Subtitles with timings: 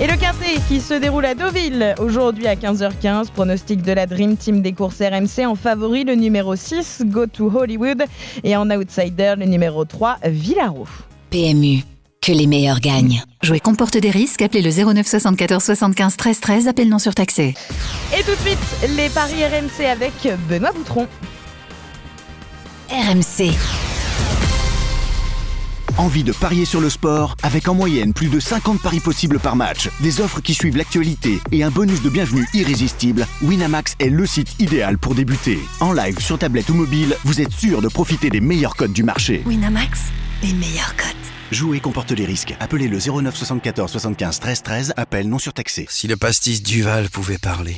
[0.00, 3.30] Et le quintet qui se déroule à Deauville aujourd'hui à 15h15.
[3.30, 7.48] Pronostic de la Dream Team des courses RMC en favori le numéro 6, Go to
[7.54, 8.02] Hollywood.
[8.42, 10.88] Et en outsider le numéro 3, Villaro.
[11.30, 11.84] PMU.
[12.20, 13.22] Que les meilleurs gagnent.
[13.42, 14.42] Jouer comporte des risques.
[14.42, 16.68] Appelez le 09 74 75 13 13.
[16.68, 17.54] Appel non surtaxé.
[18.18, 20.12] Et tout de suite, les paris RMC avec
[20.48, 21.06] Benoît Boutron.
[22.90, 23.52] RMC.
[25.96, 29.54] Envie de parier sur le sport avec en moyenne plus de 50 paris possibles par
[29.54, 34.26] match, des offres qui suivent l'actualité et un bonus de bienvenue irrésistible Winamax est le
[34.26, 35.60] site idéal pour débuter.
[35.78, 39.04] En live sur tablette ou mobile, vous êtes sûr de profiter des meilleurs codes du
[39.04, 39.42] marché.
[39.46, 40.00] Winamax,
[40.42, 41.14] les meilleurs cotes.
[41.52, 42.56] Jouer comporte les risques.
[42.58, 44.94] Appelez le 09 74 75 13 13.
[44.96, 45.86] Appel non surtaxé.
[45.88, 47.76] Si le pastis Duval pouvait parler.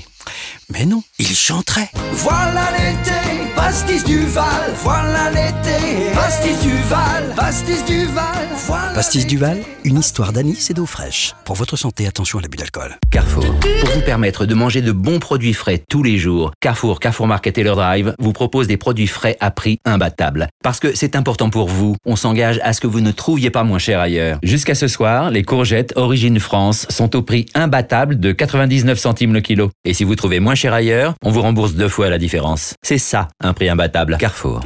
[0.70, 1.90] Mais non, il chanterait.
[2.12, 4.44] Voilà l'été, pastis Duval.
[4.76, 7.34] Voilà l'été, pastis Duval.
[7.34, 8.24] Pastis Duval.
[8.66, 11.34] Voilà Pastis Duval, une histoire d'anis et d'eau fraîche.
[11.44, 12.96] Pour votre santé, attention à l'abus d'alcool.
[13.10, 13.44] Carrefour.
[13.44, 17.58] Pour vous permettre de manger de bons produits frais tous les jours, Carrefour, Carrefour Market
[17.58, 20.46] et leur Drive vous propose des produits frais à prix imbattable.
[20.62, 23.64] Parce que c'est important pour vous, on s'engage à ce que vous ne trouviez pas
[23.64, 24.38] moins cher ailleurs.
[24.44, 29.40] Jusqu'à ce soir, les courgettes Origine France sont au prix imbattable de 99 centimes le
[29.40, 29.70] kilo.
[29.84, 32.74] Et si vous trouvez moins cher ailleurs, on vous rembourse deux fois la différence.
[32.82, 34.16] C'est ça, un prix imbattable.
[34.18, 34.60] Carrefour.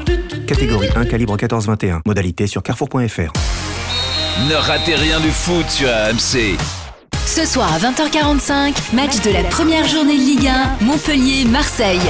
[0.46, 2.00] Catégorie 1, calibre 14-21.
[2.04, 3.32] Modalité sur carrefour.fr.
[4.48, 6.58] Ne ratez rien du foot sur AMC.
[7.24, 12.00] Ce soir à 20h45, match de la première journée de Ligue 1, Montpellier-Marseille.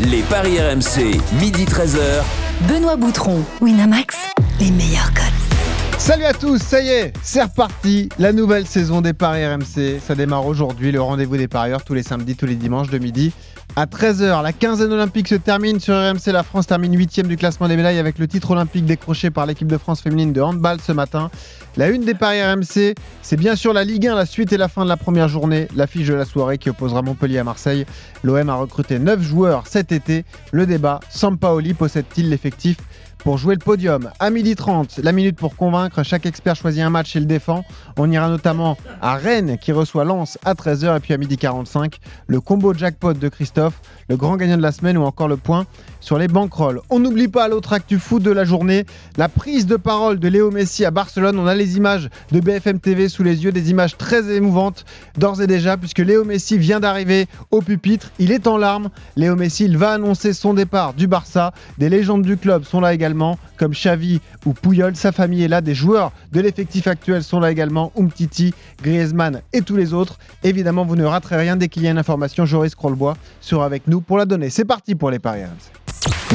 [0.00, 2.22] Les paris RMC, midi 13h.
[2.68, 4.16] Benoît Boutron, Winamax,
[4.60, 5.98] les meilleurs cotes.
[5.98, 8.08] Salut à tous, ça y est, c'est reparti.
[8.18, 10.00] La nouvelle saison des Paris RMC.
[10.00, 13.32] Ça démarre aujourd'hui, le rendez-vous des parieurs tous les samedis, tous les dimanches de midi
[13.76, 14.42] à 13h.
[14.42, 16.32] La quinzaine olympique se termine sur RMC.
[16.32, 19.68] La France termine 8 du classement des médailles avec le titre olympique décroché par l'équipe
[19.68, 21.30] de France féminine de handball ce matin.
[21.76, 24.68] La une des Paris RMC, c'est bien sûr la Ligue 1, la suite et la
[24.68, 25.68] fin de la première journée.
[25.76, 27.86] L'affiche de la soirée qui opposera Montpellier à Marseille.
[28.24, 30.24] L'OM a recruté 9 joueurs cet été.
[30.50, 32.78] Le débat, Sampaoli possède-t-il l'effectif?
[33.18, 34.10] Pour jouer le podium.
[34.18, 36.02] À 12h30, la minute pour convaincre.
[36.02, 37.64] Chaque expert choisit un match et le défend.
[37.96, 41.94] On ira notamment à Rennes qui reçoit Lens à 13h et puis à 12h45,
[42.26, 45.66] le combo jackpot de Christophe, le grand gagnant de la semaine ou encore le point
[46.00, 46.80] sur les banquerolles.
[46.90, 48.84] On n'oublie pas l'autre actu foot de la journée,
[49.16, 51.38] la prise de parole de Léo Messi à Barcelone.
[51.38, 54.84] On a les images de BFM TV sous les yeux, des images très émouvantes
[55.16, 58.10] d'ores et déjà puisque Léo Messi vient d'arriver au pupitre.
[58.18, 58.90] Il est en larmes.
[59.16, 61.52] Léo Messi, il va annoncer son départ du Barça.
[61.78, 64.96] Des légendes du club sont là également, comme Xavi ou Puyol.
[64.96, 65.60] Sa famille est là.
[65.60, 67.92] Des joueurs de l'effectif actuel sont là également.
[67.98, 70.18] Umtiti, Griezmann et tous les autres.
[70.42, 72.46] Évidemment, vous ne raterez rien dès qu'il y a une information.
[72.46, 74.50] Joris Krollbois sera avec nous pour la donner.
[74.50, 75.38] C'est parti pour les paris.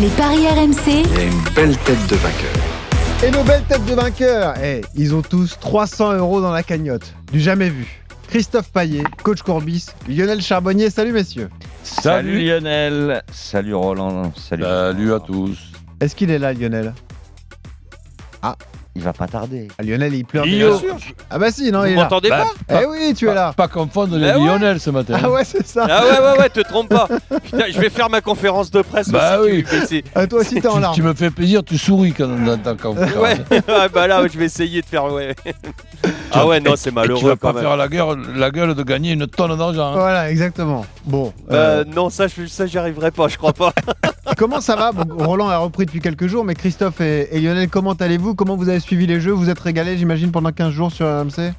[0.01, 2.51] Les paris RMC, Il a une belle tête de vainqueur.
[3.23, 7.13] Et nos belles têtes de vainqueurs, eh, ils ont tous 300 euros dans la cagnotte.
[7.31, 8.01] Du jamais vu.
[8.27, 11.49] Christophe Paillet, coach Courbis, Lionel Charbonnier, salut messieurs.
[11.83, 14.63] Salut, Lionel, salut Roland, salut.
[14.63, 15.59] Salut à tous.
[15.99, 16.93] Est-ce qu'il est là Lionel?
[18.95, 19.67] Il va pas tarder.
[19.79, 20.45] ah, Lionel il pleure.
[20.45, 20.77] Lio.
[20.77, 20.93] déjà.
[21.31, 22.03] Ah bah si, non, Vous il est là.
[22.03, 23.51] m'entendez Bah, pas Eh oui, tu es là.
[23.57, 24.45] Pas confondre les Bah ouais.
[24.45, 25.17] Lionel ce matin.
[25.23, 25.87] Ah ouais, c'est ça.
[25.89, 27.07] Ah ouais, ouais, ouais, te trompe pas.
[27.43, 29.09] Putain, je vais faire ma conférence de presse.
[29.09, 29.63] Bah aussi, oui.
[29.67, 30.95] tu- mais c'est- Ah, toi aussi t'es en tu, larmes.
[30.95, 34.37] tu me fais plaisir, tu souris quand on entend quand Ouais, ouais, bah là, je
[34.37, 35.11] vais essayer de faire.
[35.11, 35.33] Ouais.
[36.31, 37.63] Ah ouais, non, c'est Tu malheureux vas quand pas même.
[37.63, 39.87] faire la gueule, la gueule de gagner une tonne d'argent.
[39.93, 39.97] hein.
[39.97, 40.85] Voilà, exactement.
[41.05, 43.73] Bon, euh, Euh, non, ça, je- ça, j'y arriverai pas, je crois pas.
[44.37, 44.91] comment ça va?
[44.91, 48.35] Bon, Roland a repris depuis quelques jours, mais Christophe et, et Lionel, comment allez-vous?
[48.35, 51.53] Comment vous avez suivi les jeux Vous êtes régalés, j'imagine, pendant 15 jours sur RMC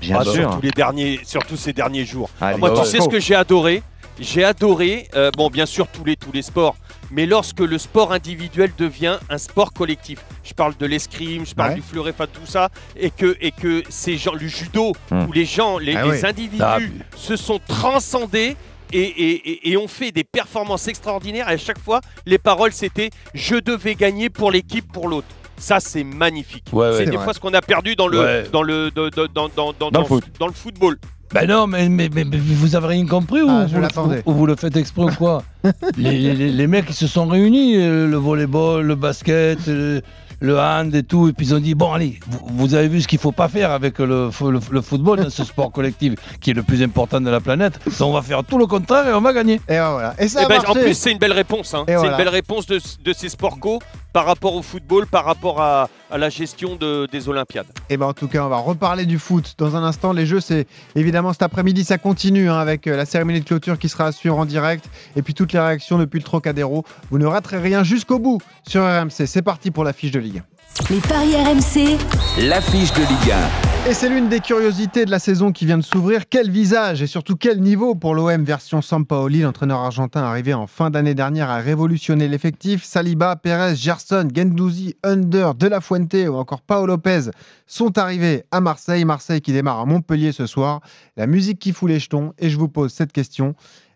[0.00, 0.58] Bien Ah, sûr.
[0.62, 2.28] Les derniers, surtout ces derniers jours.
[2.40, 2.86] Allez, Moi, bah tu ouais.
[2.88, 3.82] sais ce que j'ai adoré
[4.18, 6.74] J'ai adoré, euh, bon, bien sûr, tous les, tous les sports,
[7.10, 10.20] mais lorsque le sport individuel devient un sport collectif.
[10.42, 11.74] Je parle de l'escrime, je parle Ouais.
[11.76, 15.26] du fleuret, enfin tout ça, et que, et que ces gens, le judo, Hmm.
[15.28, 16.26] où les gens, les, Ah les oui.
[16.26, 16.78] individus Ah,
[17.14, 18.56] se sont transcendés.
[18.92, 21.50] Et, et, et- et ont fait des performances extraordinaires.
[21.50, 25.26] Et à chaque fois, les paroles, c'était je devais gagner pour l'équipe, pour l'autre.
[25.58, 26.64] Ça, c'est magnifique.
[26.72, 27.24] Ouais, c'est des vrai.
[27.24, 28.44] fois ce qu'on a perdu dans le, Ouais.
[28.52, 30.24] dans le, dans, dans, dans, dans, dans, Dans le foot.
[30.38, 30.98] dans le football.
[31.34, 34.22] Ben non, mais, mais, mais- mais vous avez rien compris ou, Ah, je vous, l'attendais.
[34.26, 35.42] ou vous le faites exprès ou quoi
[35.96, 40.00] les, les- les mecs ils se sont réunis, euh, le volleyball, le basket, euh,
[40.40, 43.00] le hand et tout, et puis ils ont dit bon allez, vous, vous avez vu
[43.00, 46.50] ce qu'il faut pas faire avec le, le- le football dans ce sport collectif qui
[46.50, 47.78] est le plus important de la planète.
[47.98, 49.54] Donc on va faire tout le contraire et on va gagner.
[49.54, 50.14] Et ben voilà.
[50.18, 51.72] Et ça Eh a ben, en plus, c'est une belle réponse.
[51.74, 51.84] hein.
[51.88, 52.10] C'est voilà.
[52.12, 53.78] une belle réponse de, de ces sports co
[54.12, 57.66] par rapport au football, par rapport à, à la gestion de- des Olympiades.
[57.90, 60.12] Et ben en tout cas, on va reparler du foot dans un instant.
[60.12, 63.78] Les jeux, c'est évidemment cet après-midi, ça continue hein, avec euh, la cérémonie de clôture
[63.78, 64.84] qui sera à suivre en direct
[65.16, 66.84] et puis toutes les réactions depuis le Trocadéro.
[67.10, 69.26] Vous ne raterez rien jusqu'au bout sur RMC.
[69.26, 70.42] C'est parti pour la fiche de Ligue.
[70.90, 71.98] les paris RMC,
[72.48, 73.34] L'affiche de Ligue
[73.88, 76.28] Et c'est l'une des curiosités de la saison qui vient de s'ouvrir.
[76.28, 79.42] Quel visage et surtout quel niveau pour l'OM version Sampaoli.
[79.42, 82.82] L'entraîneur argentin arrivé en fin d'année dernière a révolutionné l'effectif.
[82.82, 87.30] Saliba, Perez, Gerson, Gendouzi, Under, De La Fuente ou encore Paolo Lopez
[87.68, 89.04] sont arrivés à Marseille.
[89.04, 90.80] Marseille qui démarre à Montpellier ce soir.
[91.16, 92.32] La musique qui fout les jetons.
[92.40, 93.54] Et je vous pose cette question.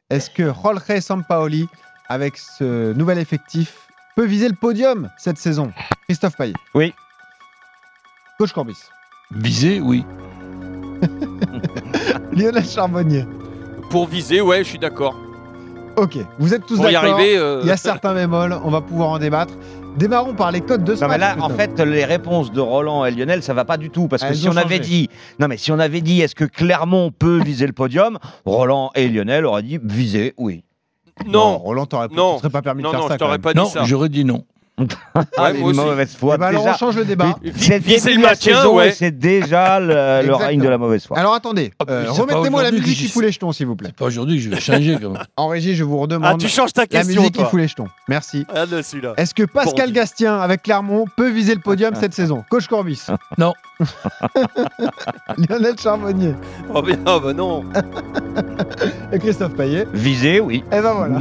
[0.08, 1.66] Est-ce que Jorge Sampaoli,
[2.08, 5.72] avec ce nouvel effectif, peut viser le podium cette saison?
[6.04, 6.54] Christophe Payet.
[6.76, 6.94] Oui.
[8.38, 8.78] Coach Corbis.
[9.34, 10.04] Viser, oui.
[12.32, 13.24] Lionel Charbonnier.
[13.90, 15.14] Pour viser, ouais, je suis d'accord.
[15.96, 17.04] Ok, vous êtes tous d'accord.
[17.14, 19.54] arriver, euh, Il y a certains bémols, on va pouvoir en débattre.
[19.96, 22.60] Démarrons par les codes de ce Non mais match, là, en fait, les réponses de
[22.60, 24.76] Roland et Lionel, ça va pas du tout parce que Elles si ont on avait
[24.76, 24.88] changé.
[24.88, 25.08] dit,
[25.40, 29.08] non mais si on avait dit, est-ce que Clermont peut viser le podium Roland et
[29.08, 30.62] Lionel auraient dit viser, oui.
[31.26, 31.58] Non.
[31.58, 32.34] Roland, t'aurais Non.
[32.34, 33.14] tu serais pas permis Non, de faire non, ça.
[33.14, 33.40] je t'aurais quand même.
[33.42, 33.84] pas dit Non, ça.
[33.84, 34.44] j'aurais dit non.
[35.36, 36.34] Ah, une mauvaise foi.
[36.36, 36.74] Eh ben alors déjà.
[36.74, 37.36] on change le débat.
[37.56, 38.88] C'est le la maintien, ouais.
[38.88, 41.18] et c'est déjà le, le règne de la mauvaise foi.
[41.18, 43.88] Alors attendez, Ah, euh, remettez-moi la musique que qui fout les jetons, s'il vous plaît.
[43.90, 45.22] C'est pas aujourd'hui que je vais changer quand même.
[45.36, 47.68] En régie, je vous Ah, redemande tu changes ta la question, musique qui fout les
[47.68, 47.88] jetons.
[48.08, 48.44] Merci.
[48.54, 48.64] Ah.
[49.16, 49.94] Est-ce que Pascal Bon.
[49.94, 52.44] Gastien avec Clermont peut viser le podium cette saison?
[52.50, 53.02] Coach Corbis.
[53.38, 53.54] Non.
[55.48, 56.34] Lionel Charbonnier
[56.74, 57.64] Oh, bien, ah, bah non.
[59.12, 59.86] et Christophe Payet.
[59.92, 60.62] Viser, oui.
[60.72, 61.18] Et ben voilà.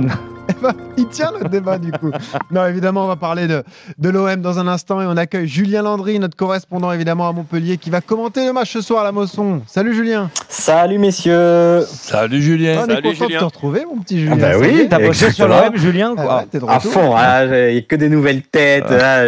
[0.52, 2.10] Eh ben, il tient le débat du coup.
[2.50, 3.64] Non, évidemment, on va parler de,
[4.00, 7.78] de l'OM dans un instant et on accueille Julien Landry, notre correspondant évidemment à Montpellier,
[7.78, 9.62] qui va commenter le match ce soir à la Mosson.
[9.68, 10.32] Salut Julien.
[10.48, 11.82] Salut messieurs.
[11.86, 12.80] Salut Julien.
[12.84, 14.38] on est Salut, content de te retrouver, mon petit Julien.
[14.40, 16.38] Ah bah oui, T'as bossé sur l'OM, Julien, Ah quoi.
[16.38, 18.86] ouais, t'es de À fond, ah, il n'y a que des nouvelles têtes.
[18.90, 19.26] ah,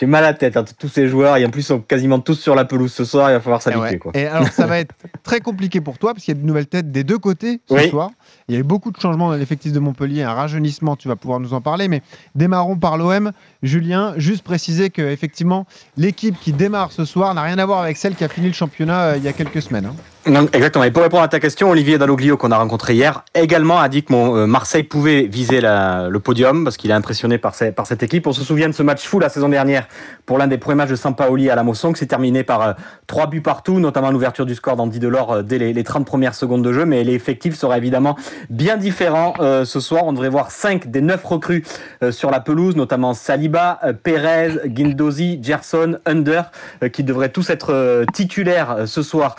[0.00, 1.36] J'ai mal à la tête, hein, tous ces joueurs.
[1.36, 3.30] Et en plus, ils sont quasiment tous sur la pelouse ce soir.
[3.30, 3.82] Il va falloir Eh s'habituer.
[3.90, 3.98] ouais.
[3.98, 4.12] quoi.
[4.14, 6.66] Et alors, ça va être très compliqué pour toi parce qu'il y a de nouvelles
[6.66, 7.88] têtes des deux côtés ce Oui.
[7.90, 8.10] soir.
[8.48, 11.16] Il y a eu beaucoup de changements dans l'effectif de Montpellier, un rajeunissement, tu vas
[11.16, 11.88] pouvoir nous en parler.
[11.88, 12.02] Mais
[12.34, 13.32] démarrons par l'OM.
[13.62, 15.66] Julien, juste préciser que effectivement,
[15.96, 18.52] l'équipe qui démarre ce soir n'a rien à voir avec celle qui a fini le
[18.52, 19.86] championnat euh, il y a quelques semaines.
[19.86, 19.94] hein.
[20.26, 20.82] Exactement.
[20.82, 24.02] Et pour répondre à ta question, Olivier Dalloglio, qu'on a rencontré hier, également a dit
[24.02, 28.26] que mon, euh, Marseille pouvait viser le podium parce qu'il est impressionné par, cette équipe.
[28.26, 29.86] On se souvient de ce match fou la saison dernière
[30.24, 32.72] pour l'un des premiers matchs de Sampaoli à la Mosson qui s'est terminé par euh,
[33.06, 36.34] trois buts partout, notamment l'ouverture du score d'Andy Delors euh, dès les, les 30 premières
[36.34, 36.86] secondes de jeu.
[36.86, 38.16] Mais l'effectif sera évidemment
[38.50, 39.34] bien différent
[39.64, 40.04] ce soir.
[40.06, 41.64] On devrait voir 5 des 9 recrues
[42.10, 46.50] sur la pelouse, notamment Saliba, Perez, Guindozi, Gerson, Under,
[46.92, 49.36] qui devraient tous être titulaires ce soir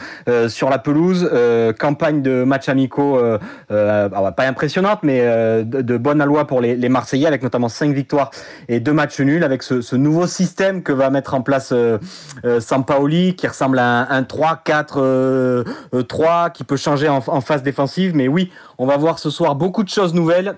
[0.48, 1.30] sur la pelouse.
[1.32, 3.38] Euh, campagne de matchs amicaux, euh,
[3.72, 5.22] euh, alors, pas impressionnante, mais
[5.64, 8.32] de, bonne aloi pour les, Marseillais, avec notamment 5 victoires
[8.70, 11.74] et 2 matchs nuls, avec ce, nouveau système que va mettre en place
[12.60, 15.64] Sampaoli, qui ressemble à un, un 3-4-3, euh,
[15.94, 18.16] euh, 3, qui peut changer en phase défensive.
[18.16, 20.58] Mais oui, on va voir ce soir beaucoup de choses nouvelles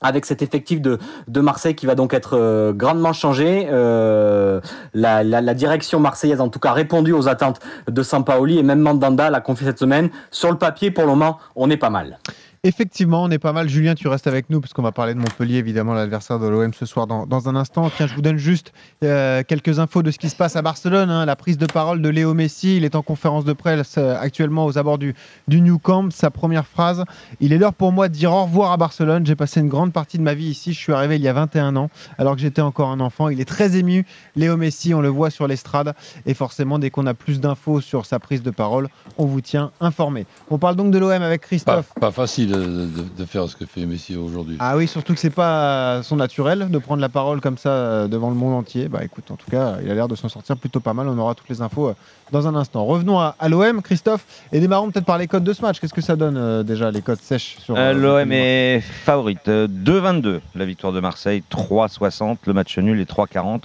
[0.00, 0.98] avec cet effectif de,
[1.28, 3.68] de Marseille qui va donc être euh, grandement changé.
[3.70, 4.60] Euh,
[4.94, 9.30] la, direction marseillaise, en tout cas, a répondu aux attentes de Sampaoli et même Mandanda
[9.30, 10.10] l'a confié cette semaine.
[10.30, 12.18] Sur le papier, pour le moment, on est pas mal.
[12.64, 13.68] Effectivement, on est pas mal.
[13.68, 16.72] Julien, tu restes avec nous parce qu'on va parler de Montpellier, évidemment, l'adversaire de l'OM
[16.74, 17.90] ce soir dans, un instant.
[17.96, 18.72] Tiens, je vous donne juste
[19.04, 21.10] euh, quelques infos de ce qui se passe à Barcelone.
[21.10, 21.24] hein.
[21.26, 22.76] La prise de parole de Léo Messi.
[22.78, 25.14] Il est en conférence de presse euh, actuellement aux abords du,
[25.48, 26.10] du New Camp.
[26.12, 27.04] Sa première phrase
[27.40, 29.24] Il est l'heure pour moi de dire au revoir à Barcelone.
[29.26, 30.72] J'ai passé une grande partie de ma vie ici.
[30.72, 33.28] Je suis arrivé il y a 21 ans, alors que j'étais encore un enfant.
[33.28, 34.06] Il est très ému.
[34.34, 35.94] Léo Messi, on le voit sur l'estrade.
[36.26, 38.88] Et forcément, dès qu'on a plus d'infos sur sa prise de parole,
[39.18, 40.26] on vous tient informé.
[40.50, 41.92] On parle donc de l'OM avec Pas, Christophe.
[42.00, 44.56] pas facile de, de- de faire ce que fait Messi aujourd'hui.
[44.58, 48.08] Ah oui, surtout que c'est pas son naturel de prendre la parole comme ça euh,
[48.08, 48.88] devant le monde entier.
[48.88, 51.08] Bah écoute, en tout cas, il a l'air de s'en sortir plutôt pas mal.
[51.08, 51.94] On aura toutes les infos euh,
[52.32, 52.84] dans un instant.
[52.84, 55.80] Revenons à, à l'OM, Christophe, et démarrons peut-être par les codes de ce match.
[55.80, 59.48] Qu'est-ce que ça donne euh, déjà les codes sèches sur Euh, L'OM est favorite.
[59.48, 63.62] Euh, 2-22 la victoire de Marseille, 3-60 le match nul et 3-40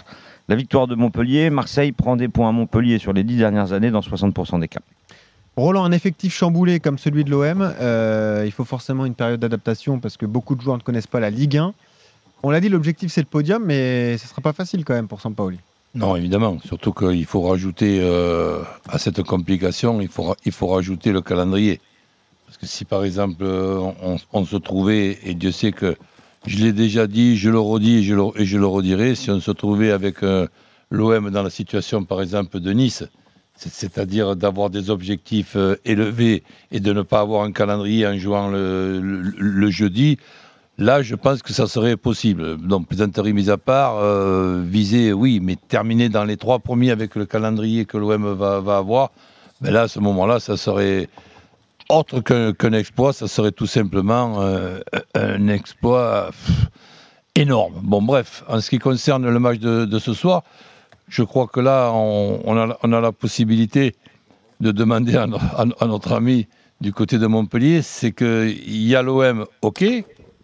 [0.50, 1.50] la victoire de Montpellier.
[1.50, 4.82] Marseille prend des points à Montpellier sur les 10 dernières années dans 60% des cas.
[5.62, 10.00] Roland, un effectif chamboulé comme celui de l'OM, euh, il faut forcément une période d'adaptation
[10.00, 11.74] parce que beaucoup de joueurs ne connaissent pas la Ligue 1.
[12.42, 15.22] On l'a dit, l'objectif c'est le podium, mais ce sera pas facile quand même pour
[15.22, 15.60] Sampaoli.
[15.94, 16.58] Non, évidemment.
[16.66, 21.80] Surtout qu'il faut rajouter euh, à cette complication, il faut, il faut rajouter le calendrier.
[22.48, 23.92] Parce que si par exemple euh,
[24.34, 25.96] on, se trouvait, et Dieu sait que
[26.48, 29.92] je l'ai déjà dit, je le redis et je le, redirai, si on se trouvait
[29.92, 30.22] avec
[30.90, 33.04] l'OM dans la situation par exemple de Nice,
[33.70, 38.50] c'est-à-dire d'avoir des objectifs euh, élevés et de ne pas avoir un calendrier en jouant
[38.50, 40.18] le, jeudi,
[40.78, 42.58] Là, je pense que ça serait possible.
[42.58, 47.16] Donc, plaisanterie mise à part, euh, viser, oui, mais terminer dans les trois premiers avec
[47.16, 49.12] le calendrier que l'OM va, avoir,
[49.60, 51.08] ben là, à ce moment-là, ça serait
[51.90, 54.80] autre qu'un exploit, ça serait tout simplement euh,
[55.14, 56.32] un exploit
[57.36, 57.76] énorme.
[57.84, 60.42] Bon, bref, en ce qui concerne le match de ce soir,
[61.08, 63.96] je crois que là, on, a, la possibilité
[64.60, 66.48] de demander à, à notre ami
[66.82, 69.86] du côté de Montpellier, c'est qu'il y a l'OM, ok,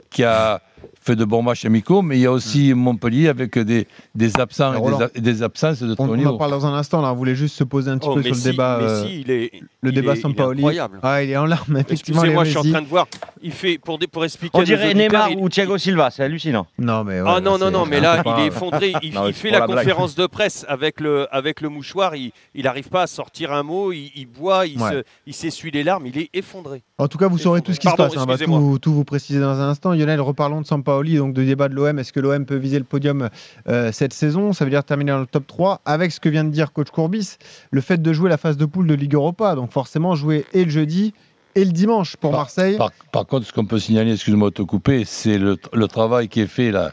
[0.09, 0.61] qui a
[1.01, 4.73] fait de bons matchs amicaux, mais il y a aussi Montpellier avec des, des absents
[4.73, 6.37] et des, des absences de On, très haut on en niveau.
[6.37, 7.01] parle dans un instant.
[7.01, 8.77] Là, on voulait juste se poser un petit Oh, peu sur le débat.
[8.79, 10.59] euh, Messi, il est, le il débat est- il est Sampaoli.
[10.59, 10.99] incroyable.
[11.03, 12.21] Ah, il est en larmes, effectivement.
[12.23, 13.07] Excusez-moi, je suis en train de voir.
[13.41, 14.57] Il fait pour, expliquer.
[14.57, 16.67] On dirait Neymar il- ou Thiago Silva, c'est hallucinant.
[16.77, 17.21] Non, mais.
[17.25, 18.93] Ah non, non, non, mais là, il est effondré.
[19.01, 22.15] Il, Non, il c'est fait la, conférence de presse avec le, avec le mouchoir.
[22.15, 23.91] Il n'arrive pas à sortir un mot.
[23.93, 26.05] Il, il boit, il s'essuie les larmes.
[26.07, 26.83] Il est effondré.
[26.97, 28.17] En tout cas, vous saurez tout ce qui se passe.
[28.17, 28.25] hein.
[28.49, 29.93] On va tout vous préciser dans un instant.
[29.93, 31.97] Lionel, reparlons de Sampaoli, donc de débat de l'OM.
[31.97, 33.29] Est-ce que l'OM peut viser le podium
[33.67, 34.53] euh, cette saison?
[34.53, 36.89] Ça veut dire terminer dans le top 3 avec ce que vient de dire coach
[36.91, 37.37] Courbis,
[37.71, 39.55] le fait de jouer la phase de poule de Ligue Europa.
[39.55, 41.13] Donc forcément, jouer et le jeudi
[41.55, 42.77] et le dimanche pour Marseille.
[42.77, 46.27] Par, par contre, ce qu'on peut signaler, excuse-moi de te couper, c'est le, le travail
[46.27, 46.91] qui est fait là,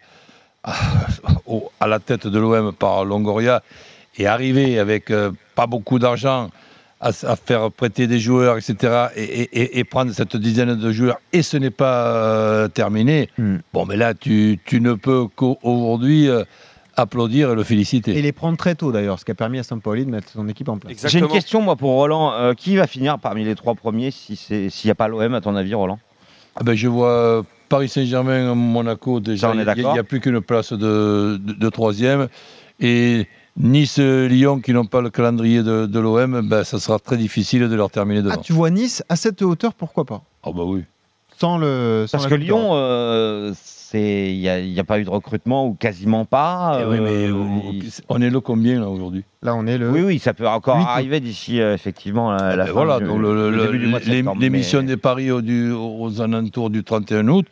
[0.65, 3.63] à la tête de l'OM par Longoria
[4.17, 6.51] et arriver avec euh, pas beaucoup d'argent
[7.07, 9.09] à, faire prêter des joueurs, etc.
[9.17, 13.29] Et, et- et- et prendre cette dizaine de joueurs et ce n'est pas euh, terminé.
[13.39, 13.57] Hmm.
[13.73, 16.45] Bon, mais là, tu, tu ne peux qu'aujourd'hui euh,
[16.97, 18.17] applaudir et le féliciter.
[18.17, 20.49] Et les prendre très tôt d'ailleurs, ce qui a permis à Sampaoli de mettre son
[20.49, 21.07] équipe en place.
[21.07, 22.33] J'ai une question, moi, pour Roland.
[22.33, 25.35] Euh, qui va finir parmi les trois premiers si c'est- s'il n'y a pas l'OM,
[25.35, 25.99] à ton avis, Roland?
[26.57, 31.37] Ah ben, je vois Paris Saint-Germain, Monaco, déjà, il n'y a plus qu'une place de,
[31.43, 32.29] de- de troisième.
[32.81, 37.17] Et Nice, Lyon, qui n'ont pas le calendrier de, de l'OM, ben, ça sera très
[37.17, 38.35] difficile de leur terminer devant.
[38.37, 40.23] Ah, tu vois Nice à cette hauteur, pourquoi pas?
[40.43, 40.83] Ah bah oui.
[41.39, 42.07] Sans le.
[42.09, 42.35] sans Parce que.
[42.35, 46.25] Lyon, euh, c'est- il n'y a, il y a pas eu de recrutement ou quasiment
[46.25, 46.81] pas.
[46.83, 47.73] Eh oui, mais euh, on-
[48.09, 49.23] on est le combien là aujourd'hui?
[49.43, 49.91] Là, on est le.
[49.91, 53.05] Oui, oui, ça peut encore arriver d'ici euh, effectivement la, la Ben fin voilà, du-
[53.07, 55.71] donc le- le le- début du mois de septembre, l'émission mais- des paris au- du-
[55.71, 57.47] aux alentours du 31 août,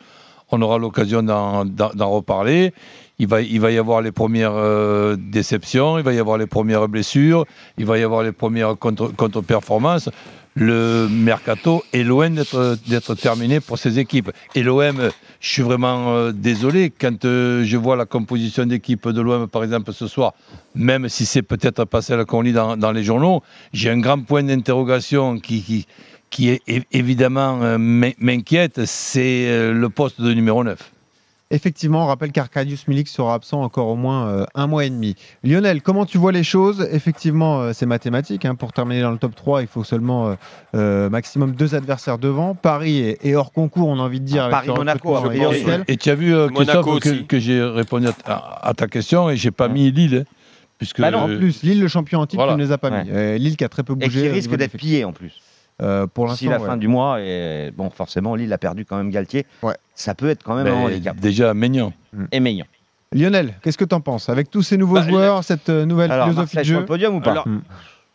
[0.51, 2.75] on aura l'occasion d'en d'en- d'en reparler.
[3.23, 7.47] Il va, y avoir les premières euh, déceptions, il va y avoir les premières blessures,
[7.79, 10.11] il va y avoir les premières contre- contre-performances.
[10.57, 14.33] Le mercato est loin d'être terminé pour ces équipes.
[14.57, 19.21] Et l'OM, je suis vraiment euh, désolé quand euh, je vois la composition d'équipe de
[19.21, 20.35] l'OM, par exemple, ce soir,
[20.75, 24.43] même si c'est peut-être pas celle qu'on lit dans, les journaux, j'ai un grand point
[24.43, 25.87] d'interrogation qui,
[26.49, 30.92] est, évidemment m'in- m'inquiète, c'est le poste de numéro 9.
[31.55, 35.15] Effectivement, on rappelle qu'Arcadius Milik sera absent encore au moins euh, un mois et demi.
[35.45, 36.89] Lionel, comment tu vois les choses?
[36.91, 38.45] Effectivement, euh, c'est mathématique.
[38.47, 38.55] hein.
[38.55, 40.35] Pour terminer dans le top 3, il faut seulement euh,
[40.75, 42.55] euh, maximum deux adversaires devant.
[42.55, 44.45] Paris est, est hors concours, on a envie de dire.
[44.45, 45.59] avec Paris, ce Monaco, recrutement a priori.
[45.61, 45.85] potentiel.
[45.89, 46.57] Et tu as vu, euh, Monaco
[46.97, 47.27] Christophe, que, aussi.
[47.27, 50.25] que j'ai répondu à, ta- à ta question et j'ai pas mis Lille.
[50.27, 50.33] hein,
[50.79, 52.55] puisque Bah non, en plus, Lille, le champion en titre, Voilà.
[52.55, 53.05] tu ne les a pas Ouais.
[53.05, 53.11] mis.
[53.13, 54.23] Euh, Lille qui a très peu Et bougé.
[54.23, 55.33] qui au risque d'être pillé en plus.
[55.81, 56.67] Euh, pour l'instant, la ouais.
[56.67, 59.47] fin du mois, et bon, forcément, Lille a perdu quand même Galtier.
[59.62, 59.75] Ouais.
[59.95, 61.17] Ça peut être quand même un handicap.
[61.17, 61.93] déjà Maignan.
[62.31, 62.67] Et Meillan.
[63.12, 66.11] Lionel, qu'est-ce que tu en penses Avec tous ces nouveaux Bah, joueurs, cette euh, nouvelle
[66.12, 67.47] Alors, philosophie de Marseille sur jeu le podium ou pas Alors.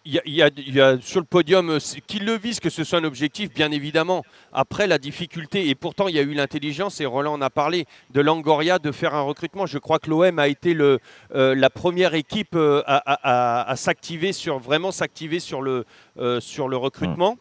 [0.09, 2.61] Il y, a, il y a- il y a sur le podium, qu'il le vise,
[2.61, 4.23] que ce soit un objectif, bien évidemment.
[4.53, 7.85] Après, la difficulté, et pourtant il y a eu l'intelligence, et Roland en a parlé,
[8.13, 9.65] de Langoria de faire un recrutement.
[9.65, 10.99] Je crois que l'OM a été le,
[11.35, 15.83] euh, la première équipe euh, à, à- à- à s'activer sur, vraiment s'activer sur le,
[16.19, 17.35] euh, sur le recrutement.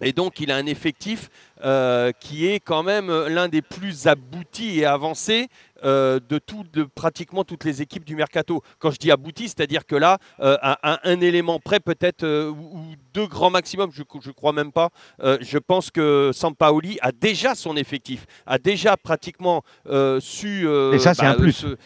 [0.00, 1.28] Et donc, il a un effectif
[1.64, 5.48] euh, qui est quand même euh, l'un des plus aboutis et avancés
[5.84, 8.62] euh, de, tout, de pratiquement toutes les équipes du mercato.
[8.80, 12.94] Quand je dis abouti, c'est-à-dire que là, euh, à un, un élément près, peut-être, ou,
[13.14, 14.88] deux grands maximum, je ne crois même pas,
[15.20, 19.62] je pense que Sampaoli a déjà son effectif, a déjà pratiquement
[20.20, 20.66] su...
[20.94, 21.52] Et ça, c'est un plus.
[21.52, 21.76] se-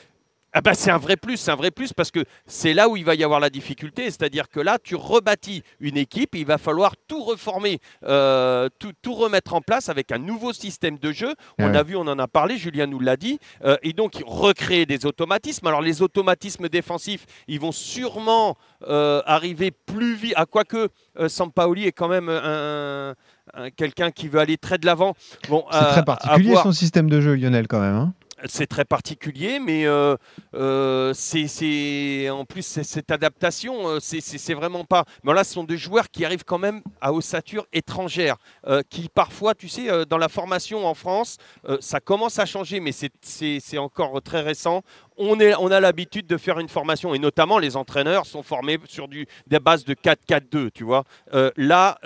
[0.59, 2.97] ah bah, c'est un vrai plus, c'est un vrai plus parce que c'est là où
[2.97, 6.57] il va y avoir la difficulté, c'est-à-dire que là tu rebâtis une équipe, il va
[6.57, 11.35] falloir tout reformer, euh, tout, tout remettre en place avec un nouveau système de jeu.
[11.59, 11.77] On Ouais.
[11.77, 15.05] a vu, on en a parlé, Julien nous l'a dit, euh, et donc recréer des
[15.05, 15.67] automatismes.
[15.67, 18.57] Alors les automatismes défensifs, ils vont sûrement
[18.89, 20.33] euh, arriver plus vite.
[20.37, 23.15] À quoi que euh, Sampaoli est quand même un,
[23.53, 25.15] un- quelqu'un qui veut aller très de l'avant.
[25.51, 27.95] Bon, C'est très particulier son système de jeu, Lionel, quand même.
[27.95, 28.15] hein.
[28.49, 30.17] C'est très particulier, mais euh,
[30.55, 35.05] euh, c'est- en plus cette adaptation, euh, c'est- vraiment pas.
[35.25, 38.37] Mais là, ce sont des joueurs qui arrivent quand même à ossature étrangère,
[38.89, 41.37] qui parfois, tu sais, dans la formation en France,
[41.81, 44.83] ça commence à changer, mais c'est- encore très récent.
[45.19, 49.59] On, a l'habitude de faire une formation, et notamment les entraîneurs sont formés sur des
[49.61, 51.05] bases de 4-4-2, tu vois.
[51.57, 51.99] Là,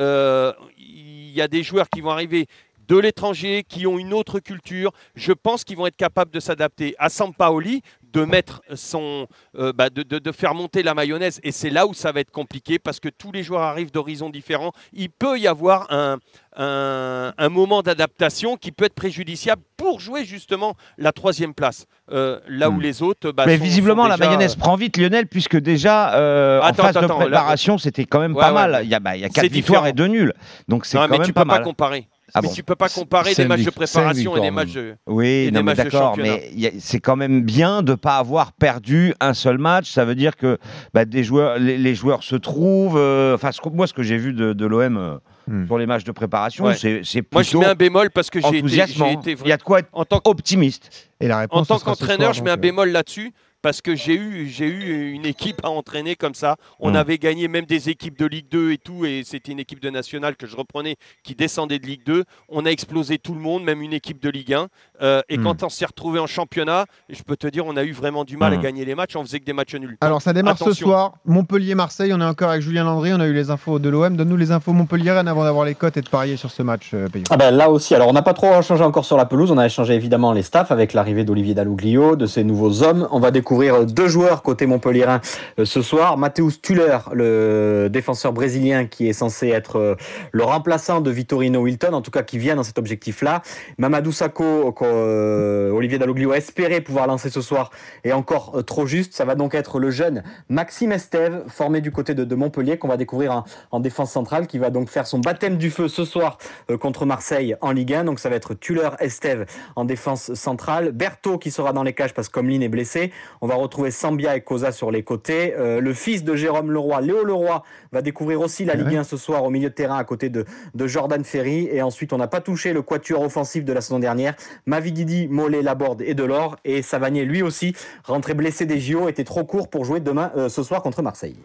[0.78, 2.46] il y a des joueurs qui vont arriver
[2.90, 4.90] de l'étranger, qui ont une autre culture.
[5.14, 7.82] Je pense qu'ils vont être capables de s'adapter à Sampaoli,
[8.12, 11.38] de mettre son, euh, bah, de, de- de faire monter la mayonnaise.
[11.44, 14.28] Et c'est là où ça va être compliqué parce que tous les joueurs arrivent d'horizons
[14.30, 14.72] différents.
[14.92, 16.18] Il peut y avoir un,
[16.56, 21.86] un, un moment d'adaptation qui peut être préjudiciable pour jouer justement la troisième place.
[22.10, 23.30] Euh, là où les autres.
[23.30, 23.50] bah, Hmm.
[23.50, 26.96] Mais sont- visiblement, sont la mayonnaise prend vite, Lionel, puisque déjà, euh, Attends, en phase
[26.96, 28.80] attends, de là- préparation, c'était quand même Ouais, pas ouais, mal.
[28.82, 29.86] Il y a, bah, il y a quatre victoires différent.
[29.86, 30.32] et deux nuls.
[30.66, 32.08] Donc c'est quand mais même tu pas peux pas comparer.
[32.34, 32.54] Ah mais bon.
[32.54, 36.36] tu peux pas comparer des matchs de préparation et des matchs de, Oui, d'accord, championnat.
[36.56, 39.90] mais c'est quand même bien de ne pas avoir perdu un seul match.
[39.90, 40.58] Ça veut dire que
[40.94, 42.96] bah, des joueurs, les, les joueurs se trouvent.
[42.98, 46.04] euh, Enfin, que- moi, ce que j'ai vu de, de l'OM euh, sur les matchs
[46.04, 46.74] de préparation, Ouais.
[46.74, 48.66] c'est c'est plutôt Moi, je mets un bémol parce que j'ai été,
[49.12, 51.08] été Il y a de quoi être en tant optimiste.
[51.20, 53.32] Et la En réponse tant sera ce qu'entraîneur, soir, je mets un euh, bémol là-dessus
[53.62, 56.56] parce que j'ai eu, j'ai eu une équipe à entraîner comme ça.
[56.78, 56.96] On Mm.
[56.96, 59.90] avait gagné même des équipes de Ligue 2 et tout, et c'était une équipe de
[59.90, 62.24] nationale que je reprenais qui descendait de Ligue 2.
[62.48, 64.68] On a explosé tout le monde, même une équipe de Ligue 1.
[65.02, 65.44] Euh, et Mm.
[65.44, 68.36] quand on s'est retrouvé en championnat, je peux te dire, on a eu vraiment du
[68.36, 69.16] mal à gagner les matchs.
[69.16, 69.96] On faisait que des matchs nuls.
[70.00, 73.32] Alors ça démarre ce soir, Montpellier-Marseille, on est encore avec Julien Landry, on a eu
[73.32, 74.16] les infos de l'OM.
[74.16, 77.08] Donne-nous les infos Montpellier avant d'avoir les cotes et de parier sur ce match, euh.
[77.30, 79.58] Ah ben là aussi, alors on n'a pas trop changé encore sur la pelouse, on
[79.58, 83.08] a échangé évidemment les staffs avec l'arrivée d'Olivier Dalloglio, de ses nouveaux hommes.
[83.10, 83.49] On va découvrir
[83.86, 85.20] deux joueurs côté Montpellierin
[85.58, 86.16] euh, ce soir.
[86.16, 89.94] Mathéus Tuller, le défenseur brésilien qui est censé être euh,
[90.32, 93.42] le remplaçant de Vitorino Wilton, en tout cas qui vient dans cet objectif-là.
[93.78, 97.70] Mamadou Sakho, euh, Olivier Dalloglio a espéré pouvoir lancer ce soir,
[98.04, 99.14] est encore euh, trop juste.
[99.14, 102.96] Ça va donc être le jeune Maxime Estève, formé du côté de, Montpellier, qu'on va
[102.96, 106.38] découvrir en, en défense centrale, qui va donc faire son baptême du feu ce soir
[106.70, 108.04] euh, contre Marseille en Ligue 1.
[108.04, 110.92] Donc ça va être Tuller Estève en défense centrale.
[110.92, 113.12] Berthaud qui sera dans les cages parce que Comlin est blessé.
[113.42, 115.54] On va retrouver Sambia et Cosa sur les côtés.
[115.56, 119.16] Euh, le fils de Jérôme Leroy, Léo Leroy, va découvrir aussi la Ligue 1 ce
[119.16, 120.44] soir au milieu de terrain à côté de,
[120.74, 121.66] de Jordan Ferry.
[121.72, 124.34] Et ensuite, on n'a pas touché le quatuor offensif de la saison dernière.
[124.66, 126.56] Mavididi, Mollet, Laborde et Delors.
[126.66, 130.48] Et Savanier, lui aussi, rentré blessé des JO, était trop court pour jouer demain, euh,
[130.50, 131.36] ce soir contre Marseille.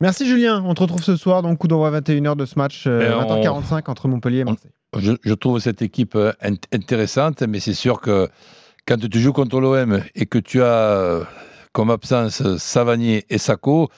[0.00, 3.10] Merci Julien, on te retrouve ce soir, donc coup d'envoi 21h de ce match, euh,
[3.10, 4.70] Et on- 20h45 entre Montpellier et Marseille.
[4.98, 8.28] Je, je trouve cette équipe euh, int- intéressante, mais c'est sûr que
[8.86, 11.24] quand tu joues contre l'OM et que tu as euh,
[11.72, 13.88] comme absence Savanier et Sacco,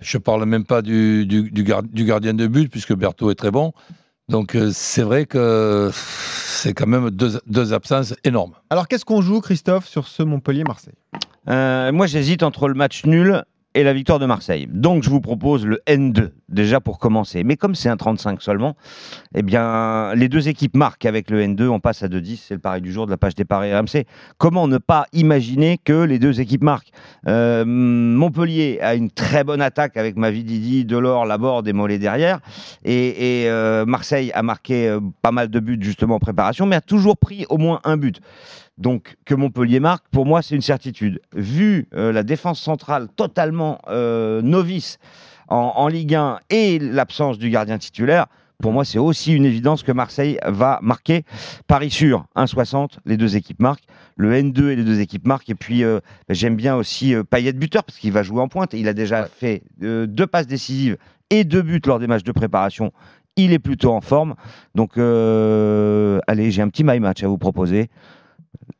[0.00, 3.72] je parle même pas du, du, du gardien de but, puisque Berthaud est très bon.
[4.28, 8.54] Donc euh, c'est vrai que c'est quand même deux, deux absences énormes.
[8.70, 10.98] Alors qu'est-ce qu'on joue Christophe sur ce Montpellier-Marseille?
[11.48, 13.44] Euh, moi, j'hésite entre le match nul
[13.76, 14.66] et la victoire de Marseille.
[14.72, 17.44] Donc, je vous propose le N2, déjà pour commencer.
[17.44, 18.74] Mais comme c'est un 35 seulement,
[19.34, 21.68] eh bien, les deux équipes marquent avec le N2.
[21.68, 22.40] On passe à 2-10.
[22.48, 24.06] C'est le pari du jour de la page des paris RMC.
[24.38, 26.90] Comment ne pas imaginer que les deux équipes marquent?
[27.28, 32.40] Euh, Montpellier a une très bonne attaque avec Mavididi, Delors, Laborde et Mollet derrière.
[32.82, 36.80] Et, euh, Marseille a marqué euh, pas mal de buts justement en préparation, mais a
[36.80, 38.22] toujours pris au moins un but.
[38.78, 41.20] Donc que Montpellier marque, pour moi, c'est une certitude.
[41.34, 44.98] Vu euh, la défense centrale totalement euh, novice
[45.48, 48.26] en, en Ligue 1 et l'absence du gardien titulaire,
[48.62, 51.24] pour moi, c'est aussi une évidence que Marseille va marquer.
[51.66, 53.84] Paris sûr, 1,60, les deux équipes marquent.
[54.16, 55.50] Le N2 et les deux équipes marquent.
[55.50, 58.72] Et puis, euh, j'aime bien aussi Payet buteur, parce qu'il va jouer en pointe.
[58.72, 60.96] Il a déjà fait deux passes décisives
[61.30, 62.92] et deux buts lors des matchs de préparation.
[63.36, 64.34] Il est plutôt en forme.
[64.74, 67.90] Donc, euh, allez, j'ai un petit my match à vous proposer.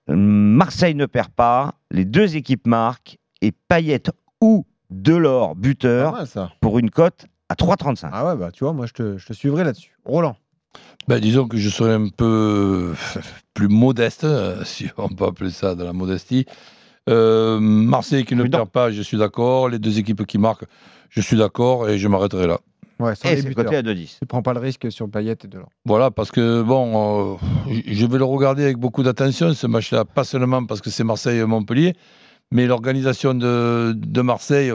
[0.08, 4.02] Marseille ne perd pas, les deux équipes marquent et Payet
[4.40, 6.52] ou Delors buteur Pas mal, ça.
[6.60, 8.10] pour une cote à 3,35.
[8.12, 9.96] Ah ouais, bah tu vois, moi je te, je te suivrai là-dessus.
[10.04, 10.36] Roland.
[11.08, 12.94] Ben, disons que je serais un peu
[13.54, 16.46] plus modeste, euh, si on peut appeler ça de la modestie.
[17.08, 19.68] Euh, Marseille qui ne perd pas, je suis d'accord.
[19.68, 20.64] Les deux équipes qui marquent,
[21.08, 22.58] je suis d'accord et je m'arrêterai là.
[22.98, 24.18] Ouais, sans Et les c'est coté à 2,10.
[24.20, 25.68] Tu prends pas le risque sur Payet et Delors.
[25.84, 30.24] Voilà, parce que bon, euh, je vais le regarder avec beaucoup d'attention, ce match-là, pas
[30.24, 31.94] seulement parce que c'est Marseille-Montpellier,
[32.50, 34.72] mais l'organisation de, de Marseille,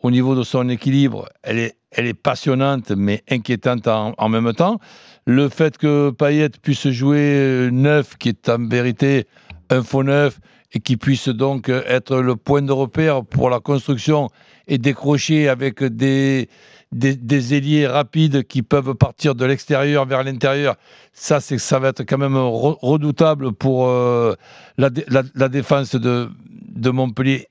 [0.00, 4.52] au niveau de son équilibre, elle est, elle est passionnante, mais inquiétante en, en même
[4.52, 4.78] temps.
[5.24, 9.26] Le fait que Payet puisse jouer neuf, qui est en vérité
[9.70, 10.40] un faux neuf,
[10.74, 14.28] et qui puisse donc être le point de repère pour la construction
[14.68, 16.48] et décrocher avec des,
[16.92, 20.76] des, des ailiers rapides qui peuvent partir de l'extérieur vers l'intérieur,
[21.12, 24.34] ça, c'est ça va être quand même re- redoutable pour euh,
[24.78, 26.28] la, la, la défense de,
[26.68, 27.48] de Montpellier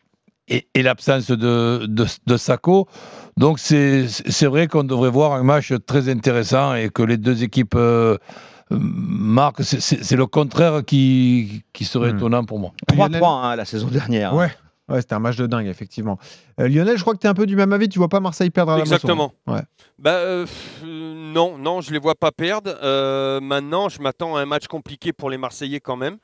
[0.47, 2.87] et, et l'absence de, de, de Sacco.
[3.37, 7.43] Donc c'est c'est vrai qu'on devrait voir un match très intéressant et que les deux
[7.43, 8.17] équipes euh,
[8.69, 9.63] marquent.
[9.63, 12.71] C'est- le contraire qui, qui serait étonnant pour moi.
[12.87, 14.35] 3-3 hein, la saison dernière.
[14.35, 14.51] Ouais.
[14.89, 16.17] Ouais, c'était un match de dingue, effectivement.
[16.59, 17.87] Euh, Lionel, je crois que tu es un peu du même avis.
[17.87, 19.33] Tu vois pas Marseille perdre à la Exactement.
[19.45, 19.57] Mosson.
[19.57, 19.63] Ouais.
[20.01, 20.45] Bah, euh,
[20.83, 22.75] euh, non, non, je les vois pas perdre.
[22.83, 26.17] Euh, maintenant, je m'attends à un match compliqué pour les Marseillais quand même,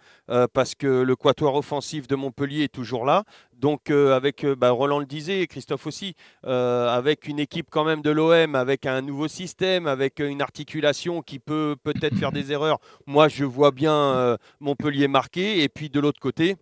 [0.53, 3.23] parce que le quatuor offensif de Montpellier est toujours là.
[3.53, 8.09] Donc, avec, bah, Roland le disait, et Christophe aussi, avec une équipe quand même de
[8.09, 12.79] l'OM, avec un nouveau système, avec une articulation qui peut peut-être faire des erreurs.
[13.05, 15.63] Moi, je vois bien Montpellier marquer.
[15.63, 16.55] Et puis de l'autre côté.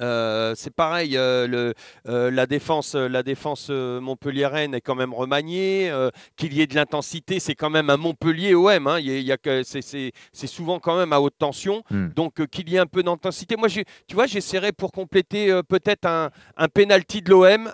[0.00, 1.74] Euh, c'est pareil, euh, le,
[2.08, 5.92] euh, la défense, la défense montpelliéraine est quand même remaniée.
[6.36, 8.86] Qu'il y ait de l'intensité, c'est quand même un Montpellier OM.
[8.86, 10.12] hein, y a- y c'est-
[10.46, 11.82] souvent quand même à haute tension.
[11.90, 12.08] Hmm.
[12.14, 13.56] Donc qu'il y ait un peu d'intensité.
[13.56, 17.70] Moi, tu vois, j'essaierai pour compléter peut-être un, un penalty de l'OM,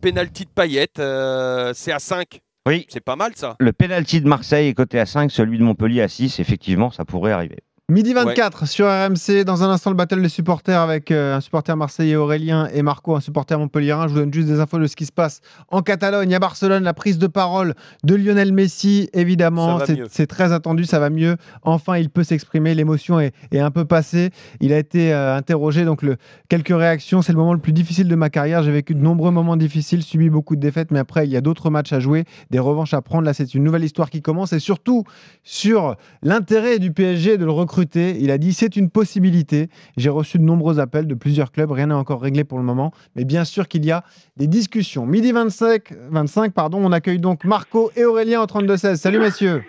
[0.00, 0.88] penalty de Payet.
[0.98, 2.40] euh, c'est à 5.
[2.68, 2.86] Oui.
[2.90, 3.56] C'est pas mal ça.
[3.58, 6.38] Le penalty de Marseille est coté à 5, celui de Montpellier à 6.
[6.40, 7.58] Effectivement, ça pourrait arriver.
[7.90, 9.42] Midi 24 sur RMC.
[9.44, 13.16] Dans un instant, le battle des supporters avec euh, un supporter marseillais Aurélien et Marco,
[13.16, 14.06] un supporter montpelliérain.
[14.06, 16.84] Je vous donne juste des infos de ce qui se passe en Catalogne, à Barcelone.
[16.84, 17.74] La prise de parole
[18.04, 19.80] de Lionel Messi, évidemment.
[20.08, 21.36] C'est très attendu, ça va mieux.
[21.62, 22.76] Enfin, il peut s'exprimer.
[22.76, 24.30] L'émotion est, est un peu passée.
[24.60, 25.84] Il a été euh, interrogé.
[25.84, 26.16] Donc, le,
[26.48, 27.22] quelques réactions.
[27.22, 28.62] C'est le moment le plus difficile de ma carrière.
[28.62, 31.40] J'ai vécu de nombreux moments difficiles, subi beaucoup de défaites, mais après, il y a
[31.40, 33.24] d'autres matchs à jouer, des revanches à prendre.
[33.24, 34.52] Là, c'est une nouvelle histoire qui commence.
[34.52, 35.02] Et surtout,
[35.42, 37.79] sur l'intérêt du PSG de le recruter.
[37.94, 39.68] Il a dit c'est une possibilité.
[39.96, 41.70] J'ai reçu de nombreux appels de plusieurs clubs.
[41.70, 42.92] Rien n'est encore réglé pour le moment.
[43.16, 44.04] Mais bien sûr qu'il y a
[44.36, 45.06] des discussions.
[45.06, 48.96] Midi 25, 25 pardon, on accueille donc Marco et Aurélien au 32-16.
[48.96, 49.62] Salut messieurs.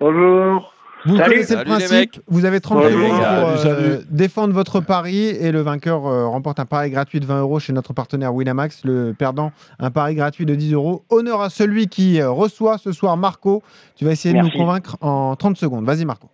[0.00, 0.74] Bonjour.
[1.04, 1.32] Vous Salut.
[1.32, 2.20] connaissez le Salut les principe.
[2.28, 6.06] Vous avez 30 Salut les secondes pour Salut, euh, défendre votre pari et le vainqueur
[6.06, 8.84] euh, remporte un pari gratuit de 20 euros chez notre partenaire Winamax.
[8.84, 11.04] Le perdant, un pari gratuit de 10 euros.
[11.10, 13.62] Honneur à celui qui euh, reçoit ce soir Marco.
[13.96, 15.84] Tu vas essayer de nous convaincre en 30 secondes.
[15.84, 16.28] Vas-y Marco.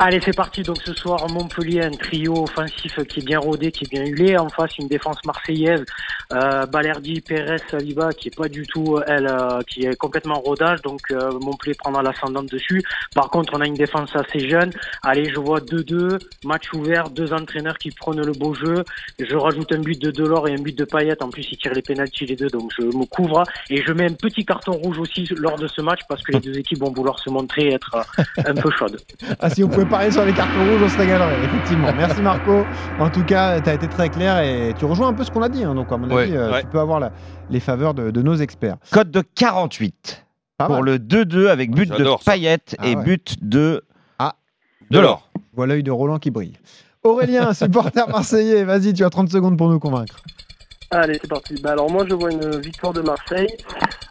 [0.00, 0.62] Allez, c'est parti.
[0.62, 4.38] Donc ce soir, Montpellier, un trio offensif qui est bien rodé, qui est bien hulé.
[4.38, 5.84] En face, une défense marseillaise,
[6.32, 10.36] euh, Balerdi, Pérez, Saliba, qui est pas du tout, euh, elle, euh, qui est complètement
[10.36, 10.82] en rodage.
[10.82, 12.80] Donc euh, Montpellier prendra l'ascendant dessus.
[13.12, 14.70] Par contre, on a une défense assez jeune.
[15.02, 18.84] Allez, je vois 2-2, match ouvert, deux entraîneurs qui prennent le beau jeu.
[19.18, 21.20] Je rajoute un but de Delors et un but de Payet.
[21.20, 23.42] En plus, ils tirent les pénaltys les deux, donc je me couvre.
[23.68, 26.40] Et je mets un petit carton rouge aussi lors de ce match parce que les
[26.48, 29.00] deux équipes vont vouloir se montrer et être euh, un peu chaudes.
[29.40, 31.88] Ah, si vous pouvez parier sur les cartes rouges, on se régalerait, effectivement.
[31.96, 32.64] Merci Marco.
[33.00, 35.42] En tout cas, tu as été très clair et tu rejoins un peu ce qu'on
[35.42, 35.64] a dit.
[35.64, 35.74] hein.
[35.74, 36.22] donc, à mon Ouais.
[36.24, 36.60] avis, euh, Ouais.
[36.62, 37.12] tu peux avoir la-
[37.50, 38.76] les faveurs de, de nos experts.
[38.90, 40.24] Code de 48
[40.58, 40.82] pour mal.
[40.84, 42.06] le 2-2 avec but de.
[42.24, 43.02] Payet Ah et ouais.
[43.04, 43.82] but de
[44.18, 44.34] Ah.
[44.90, 45.28] Delors.
[45.54, 46.56] Voilà l'œil de Roland qui brille.
[47.04, 50.16] Aurélien, supporter marseillais, vas-y, tu as 30 secondes pour nous convaincre.
[50.90, 51.54] Allez, c'est parti.
[51.60, 53.54] Bah, alors moi, je vois une victoire de Marseille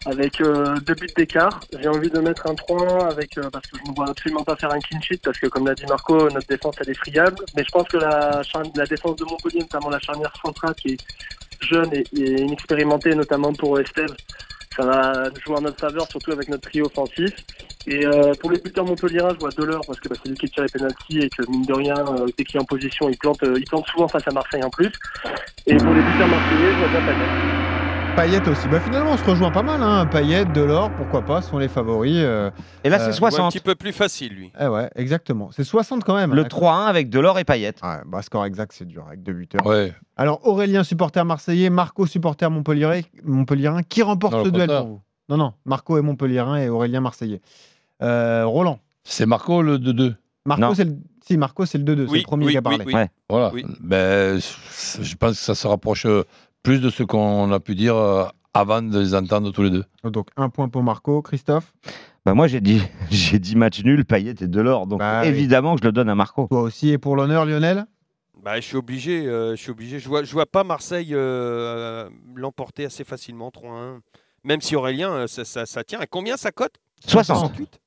[0.06, 1.60] avec euh, deux buts d'écart.
[1.80, 4.56] J'ai envie de mettre un 3 avec, euh, parce que je ne vois absolument pas
[4.56, 7.44] faire un clean sheet parce que, comme l'a dit Marco, notre défense, elle est friable.
[7.56, 8.42] Mais je pense que la,
[8.76, 10.98] la défense de Montpellier, notamment la charnière centrale qui est
[11.62, 14.16] jeune et, inexpérimentée, notamment pour Estève,
[14.78, 17.32] ça va jouer en notre faveur, surtout avec notre trio offensif.
[17.88, 20.50] Et euh, pour les buteurs montpelliérains, je vois Delors parce que bah, c'est lui qui
[20.50, 23.18] tire les penalties et que mine de rien, euh, dès qu'il est en position, il
[23.18, 24.92] plante, euh, il plante souvent face à Marseille en plus.
[25.66, 27.67] Et pour les buteurs marseillais, je vois bien
[28.18, 28.50] Payet.
[28.50, 28.68] Aussi.
[28.68, 29.84] Bah, finalement, on se rejoint pas mal.
[29.84, 30.08] Hein.
[30.08, 32.16] Payet, Delors, pourquoi pas, sont les favoris.
[32.18, 32.50] euh,
[32.84, 33.46] Et là, euh, c'est 60.
[33.46, 34.52] Un petit peu plus facile, lui.
[34.60, 35.52] Eh ouais, exactement.
[35.52, 36.34] C'est 60 quand même.
[36.34, 36.48] Le hein.
[36.50, 37.76] 3-1 avec Delors et Payet.
[37.84, 39.64] Ouais, bah, score exact, c'est dur avec deux buteurs.
[39.68, 39.94] Ouais.
[40.16, 43.02] Alors, Aurélien, supporter marseillais, Marco, supporter montpelliérain.
[43.24, 43.84] Montpelliérain.
[43.84, 44.68] Qui remporte Non, ce le duel?
[44.68, 47.42] pour vous Non, non, Marco est montpelliérain et Aurélien marseillais.
[48.02, 48.80] Euh, Roland.
[49.04, 50.16] C'est Marco le 2-2.
[50.48, 50.96] Marco, c'est le...
[51.28, 52.08] Si, Marco, c'est le 2-2.
[52.10, 52.86] c'est le premier qui a parlé.
[53.30, 53.52] Voilà.
[53.82, 56.24] Ben, je pense que ça se rapproche euh,
[56.64, 59.86] plus de ce qu'on a pu dire euh, avant de les entendre tous les deux.
[60.04, 61.22] Donc, un point pour Marco.
[61.22, 61.74] Christophe
[62.26, 64.88] Bah moi j'ai dit j'ai dit match nul, Payet et Delors.
[64.88, 65.28] Donc Bah oui.
[65.30, 66.48] évidemment que je le donne à Marco.
[66.50, 67.86] Toi aussi, et pour l'honneur, Lionel
[68.44, 69.26] Bah, je suis obligé.
[69.28, 70.00] euh, je suis obligé.
[70.00, 74.00] Je vois, je vois pas Marseille euh, l'emporter assez facilement 3-1.
[74.44, 76.00] Même si Aurélien, ça, ça, ça tient.
[76.00, 76.74] À combien ça cote?
[77.06, 77.38] 60.
[77.38, 77.80] 68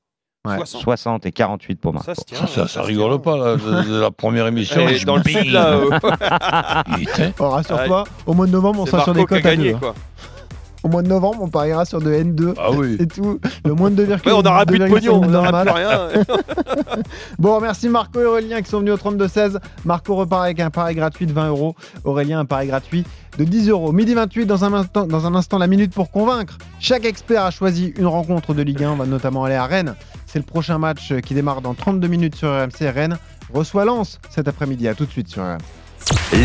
[0.47, 0.57] Ouais.
[0.57, 0.81] 60.
[0.81, 2.05] 60 et 48 pour Marco.
[2.05, 2.47] Ça se tient.
[2.47, 4.87] Ça, ça rigole pas, là, de, de la première émission.
[4.87, 5.89] Je dans le sud, là, euh.
[7.39, 9.79] Oh, Rassure-toi, au mois de novembre, on sera sur des cotes à gagné, deux, hein.
[9.79, 9.95] quoi.
[10.83, 12.55] Au mois de novembre, on pariera sur de N2.
[12.57, 12.95] Ah oui.
[12.99, 13.39] C'est tout.
[13.63, 14.25] Le moins de 2,5.
[14.25, 16.09] Ouais, on aura plus de pognon, on n'aura plus rien.
[17.39, 19.59] bon, merci Marco et Aurélien qui sont venus au 32-16.
[19.85, 21.75] Marco repart avec un pari gratuit de 20 euros.
[22.03, 23.05] Aurélien, un pari gratuit
[23.37, 23.91] de 10 euros.
[23.91, 26.57] Midi 28, dans un, instant, dans un instant, la minute pour convaincre.
[26.79, 28.91] Chaque expert a choisi une rencontre de Ligue 1.
[28.91, 29.95] On va notamment aller à Rennes.
[30.31, 32.89] C'est le prochain match qui démarre dans 32 minutes sur RMC.
[32.93, 33.17] Rennes
[33.53, 34.87] reçoit Lens cet après-midi.
[34.87, 35.57] À tout de suite sur RMC.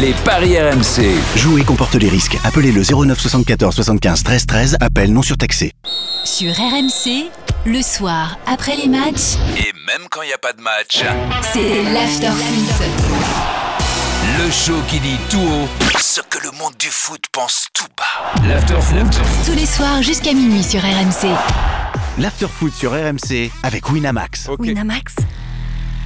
[0.01, 1.05] Les paris RMC.
[1.37, 2.37] Jouer comporte les risques.
[2.45, 4.77] Appelez le 09 74 75 13 13.
[4.81, 5.73] Appel non surtaxé.
[6.25, 7.31] Sur RMC,
[7.65, 11.05] le soir, après les matchs, Et même quand il n'y a pas de match,
[11.53, 12.87] c'est l'after foot.
[14.39, 15.69] le show qui dit tout haut
[16.01, 18.43] ce que le monde du foot pense tout bas.
[18.49, 19.21] L'afterfoot.
[19.47, 21.29] Tous les soirs jusqu'à minuit sur RMC.
[22.19, 24.49] L'afterfoot sur RMC avec Winamax.
[24.59, 25.17] Winamax,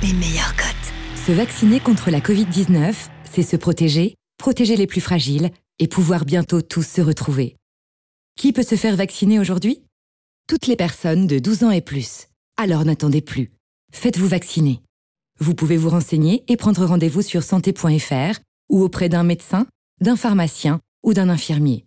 [0.02, 1.24] les meilleurs cotes.
[1.24, 2.96] Se vacciner contre la Covid-19,
[3.30, 7.54] c'est se protéger, protéger les plus fragiles et pouvoir bientôt tous se retrouver.
[8.36, 9.84] Qui peut se faire vacciner aujourd'hui?
[10.48, 12.26] Toutes les personnes de 12 ans et plus.
[12.56, 13.52] Alors n'attendez plus.
[13.92, 14.80] Faites-vous vacciner.
[15.38, 19.64] Vous pouvez vous renseigner et prendre rendez-vous sur santé.fr ou auprès d'un médecin,
[20.00, 21.86] d'un pharmacien ou d'un infirmier.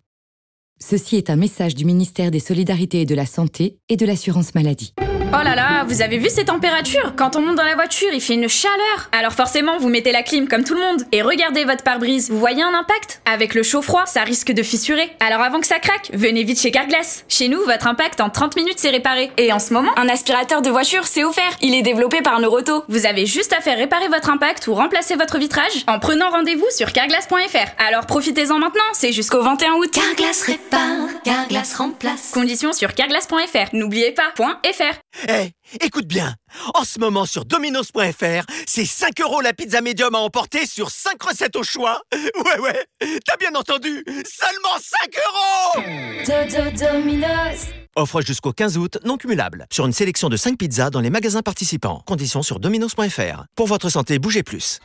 [0.86, 4.54] Ceci est un message du ministère des Solidarités et de la Santé et de l'Assurance
[4.54, 4.92] Maladie.
[5.36, 7.14] Oh là là, vous avez vu ces températures?
[7.16, 9.08] Quand on monte dans la voiture, il fait une chaleur.
[9.10, 11.02] Alors forcément, vous mettez la clim comme tout le monde.
[11.10, 12.30] Et regardez votre pare-brise.
[12.30, 13.20] Vous voyez un impact?
[13.24, 15.10] Avec le chaud froid, ça risque de fissurer.
[15.18, 17.24] Alors avant que ça craque, venez vite chez Carglass.
[17.28, 19.32] Chez nous, votre impact en 30 minutes c'est réparé.
[19.36, 21.56] Et en ce moment, un aspirateur de voiture c'est offert.
[21.62, 22.84] Il est développé par Neuroto.
[22.86, 26.70] Vous avez juste à faire réparer votre impact ou remplacer votre vitrage en prenant rendez-vous
[26.70, 27.84] sur carglass.fr.
[27.84, 29.90] Alors profitez-en maintenant, c'est jusqu'au 21 août.
[29.90, 32.30] Carglass répare, Carglass remplace.
[32.32, 33.70] Conditions sur carglass.fr.
[33.72, 34.94] N'oubliez pas, .fr.
[35.28, 36.34] Eh, écoute bien.
[36.74, 41.22] En ce moment sur dominos.fr, c'est 5 euros la pizza médium à emporter sur 5
[41.22, 42.02] recettes au choix.
[42.44, 42.86] Ouais, ouais,
[43.24, 44.04] t'as bien entendu.
[44.06, 47.68] Seulement 5 euros Dominos.
[47.96, 49.66] Offre jusqu'au 15 août, non cumulable.
[49.72, 52.02] Sur une sélection de 5 pizzas dans les magasins participants.
[52.06, 53.44] Conditions sur dominos.fr.
[53.54, 54.80] Pour votre santé, bougez plus.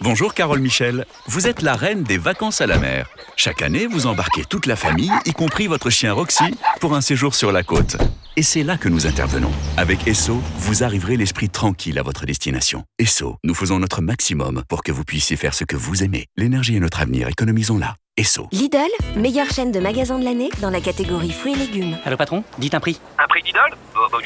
[0.00, 3.08] Bonjour Carole Michel, vous êtes la reine des vacances à la mer.
[3.36, 7.34] Chaque année, vous embarquez toute la famille, y compris votre chien Roxy, pour un séjour
[7.34, 7.96] sur la côte.
[8.38, 9.50] Et c'est là que nous intervenons.
[9.76, 12.84] Avec Esso, vous arriverez l'esprit tranquille à votre destination.
[12.96, 16.26] Esso, nous faisons notre maximum pour que vous puissiez faire ce que vous aimez.
[16.36, 17.96] L'énergie est notre avenir, économisons-la.
[18.16, 18.46] Esso.
[18.52, 18.78] Lidl,
[19.16, 21.96] meilleure chaîne de magasins de l'année dans la catégorie fruits et légumes.
[22.04, 23.00] Allô patron, dites un prix.
[23.18, 23.76] Un prix Lidl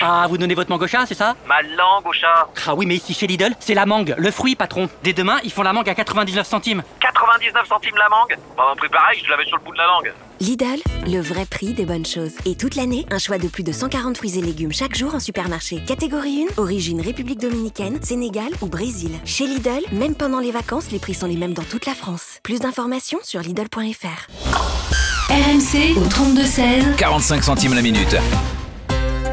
[0.02, 1.34] Ah, vous donnez votre mangue au chat, c'est ça?
[1.46, 2.48] Ma langue au chat.
[2.66, 4.90] Ah oui, mais ici chez Lidl, c'est la mangue, le fruit patron.
[5.02, 6.82] Dès demain, ils font la mangue à 99 centimes.
[7.00, 8.36] 99 centimes la mangue?
[8.58, 10.12] Bah, un prix pareil, je l'avais sur le bout de la langue.
[10.42, 12.32] Lidl, le vrai prix des bonnes choses.
[12.46, 15.20] Et toute l'année, un choix de plus de 140 fruits et légumes chaque jour en
[15.20, 15.80] supermarché.
[15.86, 19.12] Catégorie 1, origine République Dominicaine, Sénégal ou Brésil.
[19.24, 22.40] Chez Lidl, même pendant les vacances, les prix sont les mêmes dans toute la France.
[22.42, 24.26] Plus d'informations sur Lidl.fr.
[25.30, 26.96] RMC au 32-16.
[26.96, 28.16] 45 centimes la minute.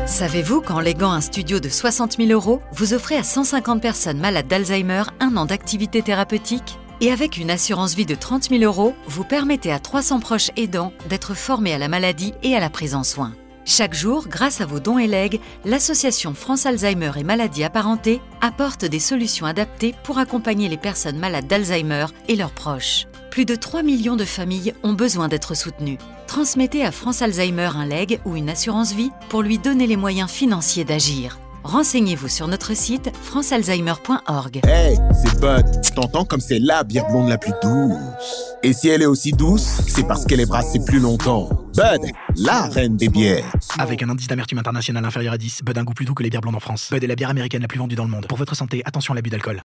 [0.05, 4.47] Savez-vous qu'en léguant un studio de 60 000 euros, vous offrez à 150 personnes malades
[4.47, 6.77] d'Alzheimer un an d'activité thérapeutique?
[7.01, 10.91] Et avec une assurance vie de 30 000 euros, vous permettez à 300 proches aidants
[11.07, 13.33] d'être formés à la maladie et à la prise en soin.
[13.63, 18.83] Chaque jour, grâce à vos dons et legs, l'association France Alzheimer et maladies apparentées apporte
[18.83, 23.05] des solutions adaptées pour accompagner les personnes malades d'Alzheimer et leurs proches.
[23.31, 25.99] Plus de 3 millions de familles ont besoin d'être soutenues.
[26.27, 30.29] Transmettez à France Alzheimer un leg ou une assurance vie pour lui donner les moyens
[30.29, 31.39] financiers d'agir.
[31.69, 34.61] Renseignez-vous sur notre site francealzheimer.org.
[34.67, 35.65] Hey, c'est Bud.
[35.95, 38.55] T'entends comme c'est la bière blonde la plus douce.
[38.63, 41.47] Et si elle est aussi douce, c'est parce qu'elle est brassée plus longtemps.
[41.75, 43.45] Bud, la reine des bières.
[43.77, 46.23] Avec un indice d'amertume international inférieur à 10, Bud a un goût plus doux que
[46.23, 46.89] les bières blondes en France.
[46.91, 48.25] Bud est la bière américaine la plus vendue dans le monde.
[48.25, 49.61] Pour votre santé, attention à l'abus d'alcool.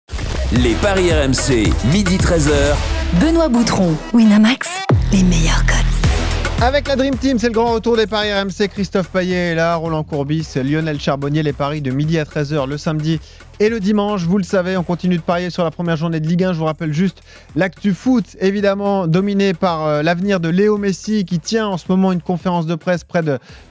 [0.52, 2.76] Les paris RMC, midi 13h.
[3.22, 4.68] Benoît Boutron, Winamax,
[5.14, 6.03] les meilleurs codes.
[6.64, 8.70] Avec la Dream Team, c'est le grand retour des paris RMC.
[8.70, 12.78] Christophe Payet est là, Roland Courbis, Lionel Charbonnier, les paris de midi à 13h le
[12.78, 13.20] samedi
[13.60, 14.24] et le dimanche.
[14.24, 16.54] Vous le savez, on continue de parier sur la première journée de Ligue 1.
[16.54, 17.22] Je vous rappelle juste
[17.56, 22.12] l'actu foot, évidemment dominé par euh, l'avenir de Léo Messi qui tient en ce moment
[22.12, 23.22] une conférence de presse près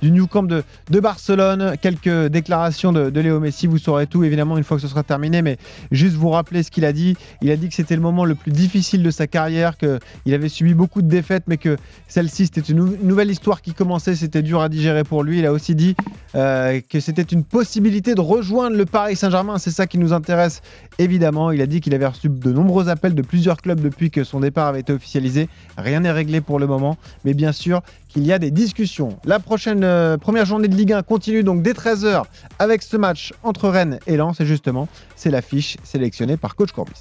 [0.01, 0.63] du New Camp de,
[1.01, 1.75] Barcelone.
[1.81, 5.03] Quelques déclarations de, de Léo Messi, vous saurez tout évidemment une fois que ce sera
[5.03, 5.59] terminé, mais
[5.91, 7.17] juste vous rappeler ce qu'il a dit.
[7.41, 10.49] Il a dit que c'était le moment le plus difficile de sa carrière, qu'il avait
[10.49, 11.77] subi beaucoup de défaites, mais que
[12.09, 15.41] celle-ci c'était une nou- nouvelle histoire qui commençait, c'était dur à digérer pour lui.
[15.41, 15.97] Il a aussi dit
[16.35, 19.59] euh, que c'était une possibilité de rejoindre le Paris Saint-Germain.
[19.73, 20.63] Ça qui nous intéresse
[20.99, 21.51] évidemment.
[21.51, 24.41] Il a dit qu'il avait reçu de nombreux appels de plusieurs clubs depuis que son
[24.41, 25.49] départ avait été officialisé.
[25.77, 29.19] Rien n'est réglé pour le moment, mais bien sûr qu'il y a des discussions.
[29.25, 32.25] La prochaine euh, première journée de Ligue 1 continue donc dès 13h
[32.59, 34.41] avec ce match entre Rennes et Lens.
[34.41, 36.93] Et justement, c'est l'affiche sélectionnée par coach Courbis.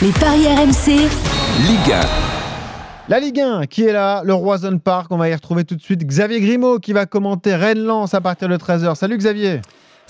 [0.00, 1.08] Les paris RMC,
[1.66, 2.00] Ligue 1.
[3.08, 5.08] La Ligue 1 qui est là, le Roison Park.
[5.10, 8.48] On va y retrouver tout de suite Xavier Grimaud qui va commenter Rennes-Lens à partir
[8.48, 8.94] de 13h.
[8.94, 9.60] Salut Xavier.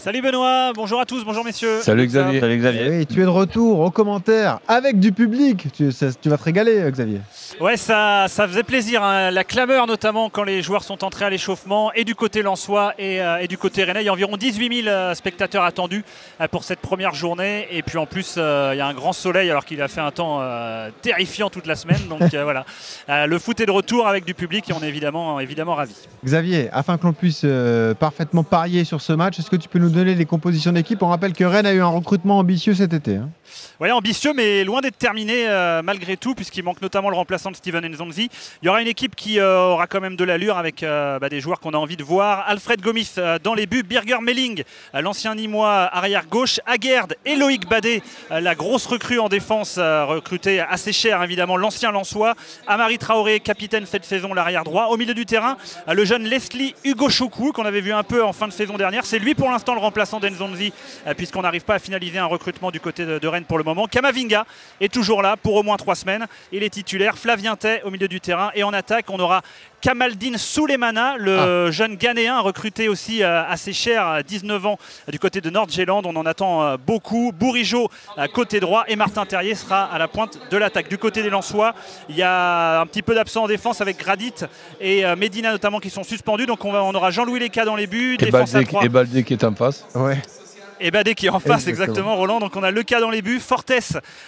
[0.02, 1.80] Salut Benoît, bonjour à tous, bonjour messieurs.
[1.80, 2.40] Salut Xavier.
[2.40, 2.88] Salut Xavier.
[2.90, 5.66] Oui, tu es de retour aux commentaires avec du public.
[5.72, 7.20] Tu, ça- tu vas te régaler, euh, Xavier.
[7.60, 9.04] Ouais, ça, ça faisait plaisir.
[9.04, 9.30] hein.
[9.30, 13.22] La clameur, notamment quand les joueurs sont entrés à l'échauffement, et du côté lensois et,
[13.22, 14.02] euh, et du côté rennais.
[14.02, 16.04] Il y a environ 18 000 euh, spectateurs attendus
[16.40, 17.68] euh, pour cette première journée.
[17.70, 20.00] Et puis en plus, euh, il y a un grand soleil alors qu'il a fait
[20.00, 22.00] un temps euh, terrifiant toute la semaine.
[22.08, 22.64] Donc euh, voilà,
[23.08, 25.94] Euh, le foot est de retour avec du public et on est évidemment, évidemment ravis.
[26.24, 29.78] Xavier, afin que l'on puisse euh, parfaitement parier sur ce match, est-ce que tu peux
[29.78, 31.02] nous nous donner les compositions d'équipe.
[31.02, 33.16] On rappelle que Rennes a eu un recrutement ambitieux cet été.
[33.16, 33.30] hein.
[33.80, 37.56] Ouais, ambitieux, mais loin d'être terminé euh, malgré tout, puisqu'il manque notamment le remplaçant de
[37.56, 38.28] Steven Nzonzi.
[38.62, 41.28] Il y aura une équipe qui euh, aura quand même de l'allure avec euh, bah,
[41.28, 42.44] des joueurs qu'on a envie de voir.
[42.46, 44.62] Alfred Gomis dans les buts, Birger Melling,
[44.94, 50.92] l'ancien Nîmois arrière gauche, Aguerd et Loïc Badet, la grosse recrue en défense, recrutée assez
[50.92, 52.34] cher évidemment, l'ancien Lançois.
[52.66, 54.86] Amari Traoré, capitaine cette saison, l'arrière droit.
[54.86, 55.56] Au milieu du terrain,
[55.88, 59.04] le jeune Leslie Hugo Choukou, qu'on avait vu un peu en fin de saison dernière.
[59.04, 60.72] C'est lui pour l'instant le remplaçant d'Enzonzi,
[61.06, 63.86] euh, puisqu'on n'arrive pas à finaliser un recrutement du côté de, Rennes pour le moment.
[63.86, 64.46] Kamavinga
[64.80, 66.26] est toujours là pour au moins trois semaines.
[66.52, 67.18] Il est titulaire.
[67.18, 68.50] Flavien Tay au milieu du terrain.
[68.54, 69.42] Et en attaque, on aura
[69.82, 75.40] Kamaldine Soulemana, le jeune Ghanéen recruté aussi euh, assez cher, à 19 ans, du côté
[75.40, 76.06] de Nord-Zélande.
[76.06, 77.32] On en attend euh, beaucoup.
[77.36, 80.88] Bourigeau, euh, côté droit, et Martin Terrier sera à la pointe de l'attaque.
[80.88, 81.74] Du côté des Lensois,
[82.08, 84.32] il y a un petit peu d'absents en défense avec Gradit
[84.80, 86.46] et euh, Medina notamment qui sont suspendus.
[86.46, 88.84] Donc on, va, on aura Jean-Louis Leca dans les buts, Et défense à Baldé, 3.
[88.84, 89.84] et Baldé qui est en face.
[89.96, 90.22] Ouais.
[90.80, 91.84] Et Badé qui est en face, Exactement.
[91.84, 92.40] exactement, Roland.
[92.40, 93.72] Donc on a le cas dans les buts, Fortes,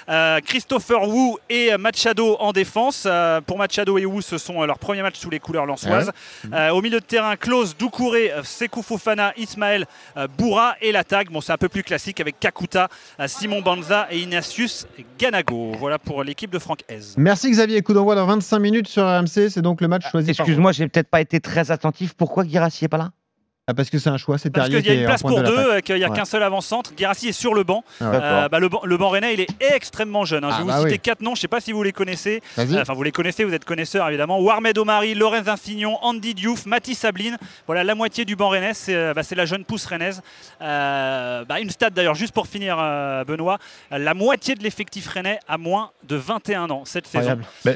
[0.09, 3.05] euh, Christopher Wu et Machado en défense.
[3.07, 6.13] Euh, pour Machado et Wu, ce sont euh, leurs premiers matchs sous les couleurs lançoises.
[6.53, 11.31] Euh, au milieu de terrain, Klaus, Doucouré, Sekou Fofana, Ismaël euh, Boura et l'attaque.
[11.31, 12.89] Bon, c'est un peu plus classique avec Kakuta,
[13.27, 14.87] Simon Banza et Ignatius
[15.19, 15.73] Ganago.
[15.79, 17.01] Voilà pour l'équipe de Franck Hez.
[17.17, 17.83] Merci Xavier.
[17.83, 19.49] Coup d'envoi dans 25 minutes sur RMC.
[19.51, 22.15] C'est donc le match choisi par Excuse-moi, j'ai peut-être pas été très attentif.
[22.15, 23.11] Pourquoi Guirassi est pas là?
[23.67, 25.43] Ah, parce que c'est un choix, c'est Parce qu'il y a une place pour de
[25.43, 26.15] deux, qu'il n'y a Ouais.
[26.17, 26.93] qu'un seul avant-centre.
[26.95, 27.83] Guérassi est sur le banc.
[27.99, 30.45] Ah, Euh, bah, le, banc le banc rennais, il est extrêmement jeune.
[30.45, 30.51] hein.
[30.51, 30.99] Je Ah, vais bah vous citer oui.
[30.99, 32.43] quatre noms, je ne sais pas si vous les connaissez.
[32.59, 34.39] Enfin, vous les connaissez, vous êtes connaisseurs évidemment.
[34.39, 37.39] Warmed Omari, Lorenz Insignon, Andy Diouf, Mathis Sabline.
[37.67, 40.21] Voilà la moitié du banc rennais, c'est euh, bah, la jeune pousse rennaise.
[40.61, 43.57] Euh, une stat d'ailleurs, juste pour finir, euh, Benoît.
[43.91, 47.39] La moitié de l'effectif rennais a moins de 21 ans cette saison.
[47.65, 47.71] Si-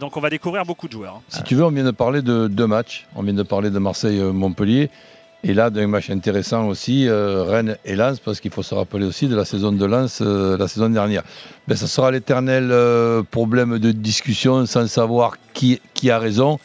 [0.00, 1.16] donc on va découvrir beaucoup de joueurs.
[1.16, 1.22] hein.
[1.30, 3.08] Si tu veux, on vient de parler de deux matchs.
[3.16, 4.88] On vient de parler de Marseille-Montpellier.
[5.48, 9.06] Et là, d'un match intéressant aussi, euh, Rennes et Lens, parce qu'il faut se rappeler
[9.06, 11.22] aussi de la saison de Lens euh, la saison dernière.
[11.68, 16.58] Ben, ça sera l'éternel euh, problème de discussion sans savoir qui, qui a raison.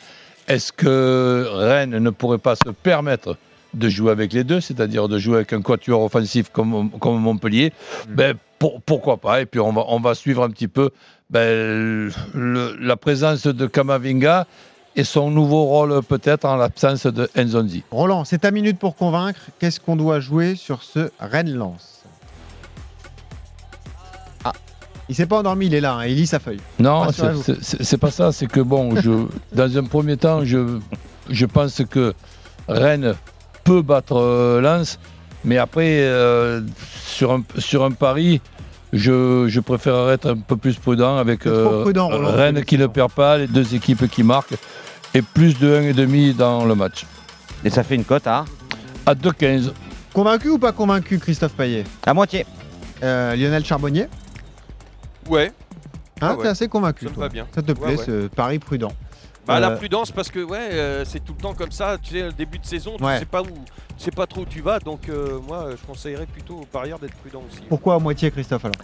[0.48, 3.38] Est-ce que Rennes ne pourrait pas se permettre
[3.76, 7.74] de jouer avec les deux, c'est-à-dire de jouer avec un quatuor offensif comme, comme Montpellier?
[8.10, 9.42] Ben, pour- Pourquoi pas?
[9.42, 10.90] Et puis on va, on va suivre un petit peu
[11.30, 14.48] ben, le- la présence de Kamavinga
[14.96, 17.84] et son nouveau rôle peut-être en l'absence de Enzonzi.
[17.92, 19.40] Roland, c'est ta minute pour convaincre.
[19.60, 22.04] Qu'est-ce qu'on doit jouer sur ce Rennes-Lens
[24.44, 24.54] Ah,
[25.10, 26.60] il s'est pas endormi, il est là, hein, il lit sa feuille.
[26.80, 28.32] Non, c'est- pas ça.
[28.32, 29.12] C'est que bon, je,
[29.56, 30.80] dans un premier temps, je,
[31.30, 32.14] je pense que
[32.68, 33.16] Rennes
[33.64, 35.00] peut battre euh, Lens,
[35.46, 36.62] mais après, euh,
[37.06, 38.42] sur, un, sur un pari,
[38.94, 42.32] je, je préférerais être un peu plus prudent avec prudent, Roland.
[42.34, 44.56] Rennes qui ne perd pas, les deux équipes qui marquent,
[45.14, 47.06] et plus de 1,5 dans le match.
[47.64, 48.46] Et ça fait une cote à
[49.06, 49.72] À 2,15.
[50.14, 51.84] Convaincu ou pas convaincu, Christophe Payet?
[52.06, 52.46] À moitié.
[53.04, 54.08] Euh, Lionel Charbonnier?
[55.30, 55.52] Ouais.
[56.22, 56.44] Hein, Ah ouais.
[56.44, 57.30] T'es assez convaincu, Ça toi.
[57.30, 57.48] bien.
[57.54, 58.06] Ça te plaît, Ouais, ouais.
[58.06, 58.92] ce pari prudent
[59.48, 61.98] Bah, La Euh, prudence parce que ouais, euh, c'est tout le temps comme ça.
[62.02, 64.46] Tu sais, le début de saison, tu sais pas où, tu sais pas trop où
[64.46, 64.80] tu vas.
[64.80, 67.62] Donc euh, moi, je conseillerais plutôt aux parieurs d'être prudent aussi.
[67.68, 68.76] Pourquoi à moitié, Christophe alors?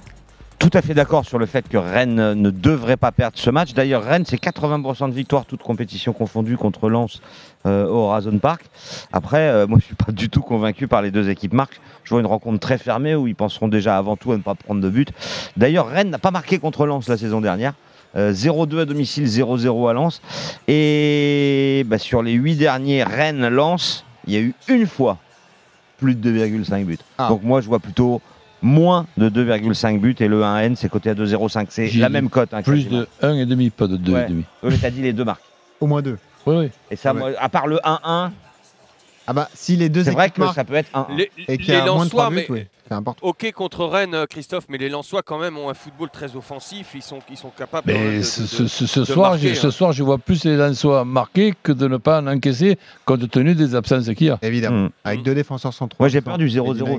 [0.70, 3.50] Tout à fait d'accord sur le fait que Rennes euh, ne devrait pas perdre ce
[3.50, 3.74] match.
[3.74, 7.22] D'ailleurs, Rennes, c'est 80% de victoire, toute compétition confondue contre Lens
[7.66, 8.66] euh, au Horizon Park.
[9.14, 11.80] Après, euh, moi, je suis pas du tout convaincu par les deux équipes marques.
[12.04, 14.56] Je vois une rencontre très fermée où ils penseront déjà avant tout à ne pas
[14.56, 15.14] prendre de but.
[15.56, 17.74] D'ailleurs, Rennes n'a pas marqué contre Lens la saison dernière.
[18.18, 20.22] Euh, 0-2 à domicile, 0-0 à Lens.
[20.68, 25.18] Et bah, sur les 8 derniers Rennes-Lens, il y a eu une fois
[25.98, 26.98] plus de 2,5 buts.
[27.18, 27.30] Ah.
[27.30, 28.22] Donc moi, je vois plutôt
[28.62, 31.68] moins de 2,5 buts et le 1N, c'est coté à 2,05.
[31.70, 32.54] C'est la même cote.
[32.54, 33.02] hein, Plus quasiment.
[33.02, 34.14] de 1,5, pas de 2,5.
[34.14, 34.28] Ouais.
[34.30, 35.42] Oui, mais t'as dit les deux marques.
[35.80, 36.18] Au moins deux.
[36.46, 36.70] Oui, oui.
[36.90, 37.36] Et ça, Ouais.
[37.40, 38.32] à part le 1-1,
[39.30, 41.58] Ah bah, si les deux c'est vrai que marquent ça peut être 1 Les, et
[41.58, 42.68] qu'il y les a moins de 3 Lensois, buts, mais
[43.22, 46.92] ok contre Rennes, euh, Christophe, mais les Lensois quand même ont un football très offensif.
[46.96, 47.84] Ils sont, ils sont capables.
[47.92, 49.72] Mais de- ce, de- ce- ce- ce de soir, marquer, je, ce hein.
[49.72, 53.54] soir, je vois plus les Lensois marquer que de ne pas en encaisser compte tenu
[53.54, 54.40] des absences qu'il y a.
[54.42, 54.84] Évidemment.
[54.86, 54.90] Mm.
[55.04, 55.98] Avec deux défenseurs centraux.
[56.00, 56.98] Moi, j'ai peur du Et 0-0,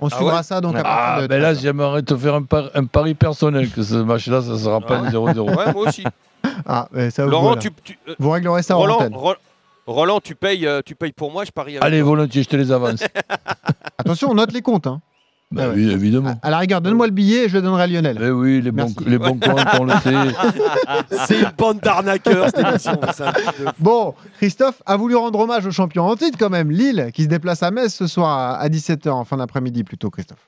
[0.00, 1.60] On suivra ouais ça donc à Ah, partir de ben là, 13.
[1.62, 5.10] j'aimerais te faire un, par- un pari personnel que ce match-là, ça sera pas un
[5.10, 5.40] 0-0.
[5.40, 6.04] Ouais, moi aussi.
[6.66, 7.60] Ah, mais ça vous, Laurent, voilà.
[7.62, 9.14] tu, tu- euh, vous réglerez ça en Roland, antenne.
[9.14, 9.34] Ro-
[9.86, 12.08] Roland, tu payes, euh, tu payes pour moi, je parie avec Allez, toi.
[12.10, 13.00] volontiers, je te les avance.
[13.98, 14.86] Attention, on note les comptes.
[14.86, 15.00] Hein.
[15.50, 15.74] Ben Ah ouais.
[15.76, 16.34] oui, évidemment.
[16.42, 18.18] À la rigueur, donne-moi le billet et je le donnerai à Lionel.
[18.18, 20.12] Ben oui, les bons, les bons comptes, on le sait.
[21.26, 22.92] C'est une bande d'arnaqueurs cette émission.
[22.92, 27.22] de- Bon, Christophe a voulu rendre hommage au champion en titre quand même, Lille, qui
[27.22, 30.47] se déplace à Metz ce soir à- à 17h, en fin d'après-midi plutôt, Christophe.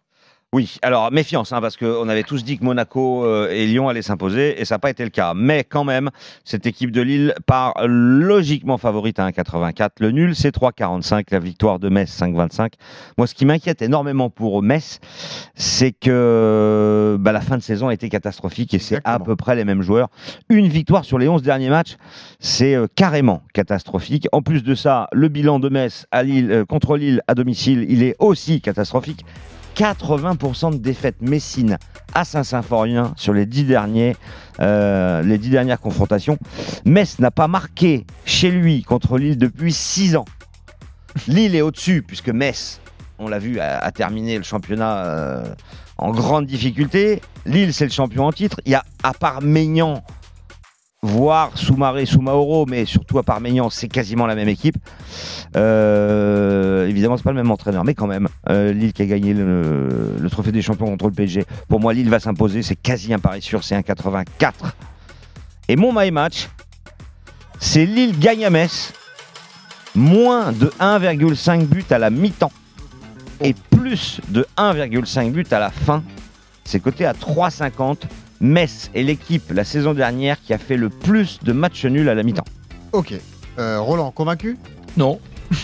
[0.53, 4.03] Oui, alors méfiance, hein, parce qu'on avait tous dit que Monaco euh, et Lyon allaient
[4.03, 5.33] s'imposer, et ça n'a pas été le cas.
[5.33, 6.11] Mais quand même,
[6.45, 9.91] cette équipe de Lille part logiquement favorite à 1,84.
[10.01, 11.27] Le nul, c'est 3,45.
[11.31, 12.73] La victoire de Metz, 5,25.
[13.17, 14.99] Moi, ce qui m'inquiète énormément pour Metz,
[15.55, 19.55] c'est que bah, la fin de saison a été catastrophique, et c'est à peu près
[19.55, 20.09] les mêmes joueurs.
[20.49, 21.97] Une victoire sur les 11 derniers matchs,
[22.41, 24.27] c'est euh, carrément catastrophique.
[24.33, 27.87] En plus de ça, le bilan de Metz à Lille, euh, contre Lille à domicile,
[27.89, 29.25] il est aussi catastrophique.
[29.77, 31.79] 80% de défaites Messine
[32.15, 34.17] à Saint-Symphorien sur les dix, derniers,
[34.61, 36.39] euh, les dix dernières confrontations.
[36.85, 40.25] Metz n'a pas marqué chez lui contre Lille depuis 6 ans.
[41.27, 42.81] Lille est au-dessus, puisque Metz,
[43.19, 45.55] on l'a vu, a, a terminé le championnat euh,
[45.99, 47.21] en grande difficulté.
[47.47, 48.61] Lille, c'est le champion en titre.
[48.65, 50.03] Il y a, à part Maignan,
[51.03, 54.77] voire Soumaré, Soumaoro, mais surtout à part Maignan, c'est quasiment la même équipe.
[55.57, 59.33] Euh, évidemment, c'est pas le même entraîneur, mais quand même, euh, Lille qui a gagné
[59.33, 61.45] le, le trophée des champions contre le PSG.
[61.69, 64.77] Pour moi, Lille va s'imposer, c'est quasi un pari sûr, c'est un 84.
[65.69, 66.49] Et mon my match,
[67.59, 68.93] c'est Lille gagne à Metz,
[69.95, 72.53] moins de 1,5 but à la mi-temps
[73.41, 76.03] et plus de 1,5 but à la fin.
[76.65, 78.03] C'est coté à 3,50.
[78.41, 82.15] Metz est l'équipe la saison dernière qui a fait le plus de matchs nuls à
[82.15, 82.45] la mi-temps.
[82.93, 83.15] Ok.
[83.59, 84.57] Euh, Roland, convaincu?
[84.97, 85.21] Non.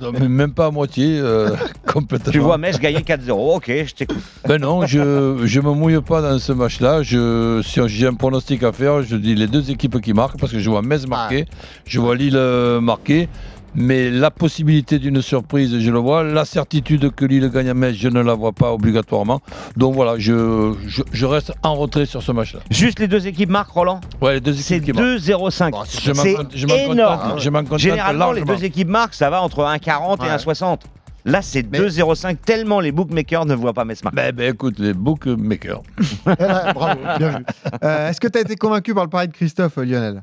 [0.00, 1.50] Non, mais même pas à moitié, euh,
[1.86, 2.32] complètement.
[2.32, 3.56] Tu vois Metz gagner 4-0.
[3.56, 4.22] Ok, je t'écoute.
[4.46, 7.02] Ben non, je je me mouille pas dans ce match-là.
[7.02, 10.52] Je, si j'ai un pronostic à faire, je dis les deux équipes qui marquent parce
[10.52, 11.46] que je vois Metz marquer,
[11.86, 13.28] je vois Lille euh, marquer.
[13.76, 16.22] Mais la possibilité d'une surprise, je le vois.
[16.22, 19.40] La certitude que Lille gagne à Metz, je ne la vois pas obligatoirement.
[19.76, 22.60] Donc voilà, je, je, je reste en retrait sur ce match-là.
[22.70, 25.18] Juste les deux équipes marquent, Roland Ouais, les deux C'est équipes qui marquent.
[25.18, 26.00] 2,05.
[26.02, 27.20] je m'en c'est con- je m'en énorme.
[27.20, 30.28] contente- je m'en contente Généralement, les deux équipes marquent, ça va entre 1,40 et Ouais.
[30.30, 30.80] 1,60.
[31.26, 34.16] Là, c'est 2,05 tellement les bookmakers ne voient pas Metz marquer.
[34.16, 35.80] Ben, ben écoute, les bookmakers.
[36.26, 36.34] Ouais,
[36.74, 37.44] Bravo, bien vu.
[37.82, 40.22] Euh, Est-ce que tu as été convaincu par le pari de Christophe, euh, Lionel?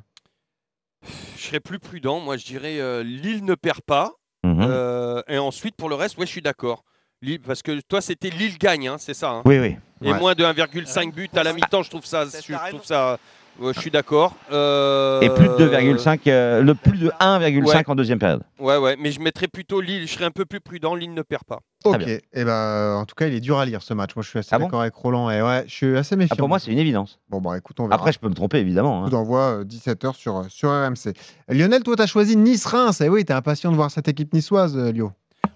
[1.37, 2.19] Je serais plus prudent.
[2.19, 4.11] Moi, je dirais euh, Lille ne perd pas.
[4.43, 4.59] Mhm.
[4.61, 6.83] Euh, et ensuite, pour le reste, ouais, je suis d'accord.
[7.21, 9.75] Lille- Parce que toi, c'était Lille gagne, hein, c'est ça hein Oui, oui.
[10.03, 10.19] Et Ouais.
[10.19, 12.25] moins de 1,5 but à la mi-temps, je trouve ça.
[12.25, 13.19] Je trouve ça
[13.61, 14.35] ouais, je suis d'accord.
[14.51, 17.83] Euh, Et plus de 2,5, euh, le plus de 1,5 Ouais.
[17.87, 18.41] en deuxième période.
[18.59, 20.07] Ouais, ouais, mais je mettrais plutôt Lille.
[20.07, 20.95] Je serais un peu plus prudent.
[20.95, 21.59] Lille ne perd pas.
[21.83, 22.07] Ok.
[22.07, 24.11] Et ben, en tout cas, il est dur à lire ce match.
[24.15, 25.29] Moi, je suis assez Ah bon d'accord avec Roland.
[25.31, 26.35] Et ouais, je suis assez méfiant.
[26.35, 27.19] Ah, pour moi, c'est une évidence.
[27.29, 27.95] Bon, bah écoute, on verra.
[27.95, 29.01] Après, je peux me tromper, évidemment.
[29.01, 29.05] hein.
[29.05, 31.13] Coup d'envoi 17h sur, sur RMC.
[31.49, 33.01] Lionel, toi, tu as choisi Nice-Reims.
[33.01, 35.11] Et oui, tu es impatient de voir cette équipe niçoise, euh, Lio.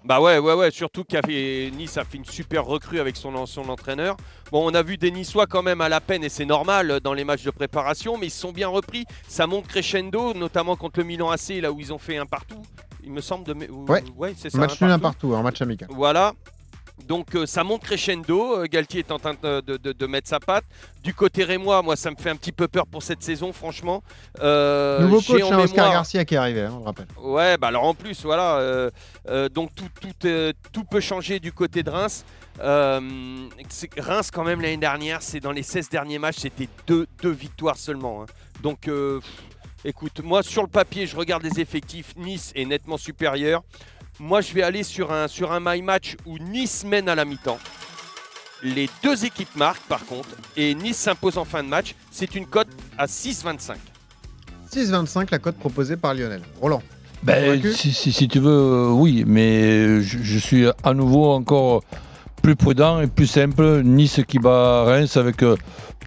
[0.06, 0.70] Bah ouais, ouais, ouais.
[0.70, 4.16] Surtout qu'à Nice a fait une super recrue avec son, son entraîneur.
[4.52, 7.00] Bon, on a vu des Niçois quand même à la peine et c'est normal euh,
[7.00, 9.04] dans les matchs de préparation, mais ils se sont bien repris.
[9.26, 12.62] Ça monte crescendo, notamment contre le Milan AC, là où ils ont fait un partout.
[13.02, 13.54] Il me semble de.
[14.16, 14.58] Ouais, c'est ça.
[14.58, 15.88] match nul un partout, un match amical.
[15.90, 16.32] Voilà.
[17.04, 18.58] Donc euh, ça monte crescendo.
[18.60, 20.64] Euh, Galtier est en train de, de- de- de mettre sa patte.
[21.04, 24.02] Du côté rémois, moi ça me fait un petit peu peur pour cette saison, franchement.
[24.40, 27.06] Euh, Nouveau coach, en hein, Oscar mémoire- Garcia qui est arrivé, hein, on le rappelle.
[27.20, 28.56] Ouais, bah alors en plus, voilà.
[28.58, 28.90] euh,
[29.50, 30.28] donc tout, tout,
[30.72, 32.24] tout peut changer du côté de Reims.
[32.58, 37.76] Reims, quand même, l'année dernière, c'est dans les 16 derniers matchs, c'était deux, deux victoires
[37.76, 38.22] seulement.
[38.22, 38.26] hein.
[38.62, 38.88] Donc,
[39.84, 42.14] écoute, moi, sur le papier, je regarde les effectifs.
[42.16, 43.62] Nice est nettement supérieur.
[44.18, 47.24] Moi, je vais aller sur un, sur un my match où Nice mène à la
[47.24, 47.58] mi-temps.
[48.62, 51.94] Les deux équipes marquent, par contre, et Nice s'impose en fin de match.
[52.10, 53.74] C'est une cote à 6,25.
[54.72, 56.40] 6,25, la cote proposée par Lionel.
[56.60, 56.82] Roland.
[57.22, 61.82] Ben, si, si- si tu veux, euh, oui, mais je, je suis à nouveau encore
[62.46, 63.82] plus prudent et plus simple.
[63.82, 65.56] Nice qui bat Reims avec euh,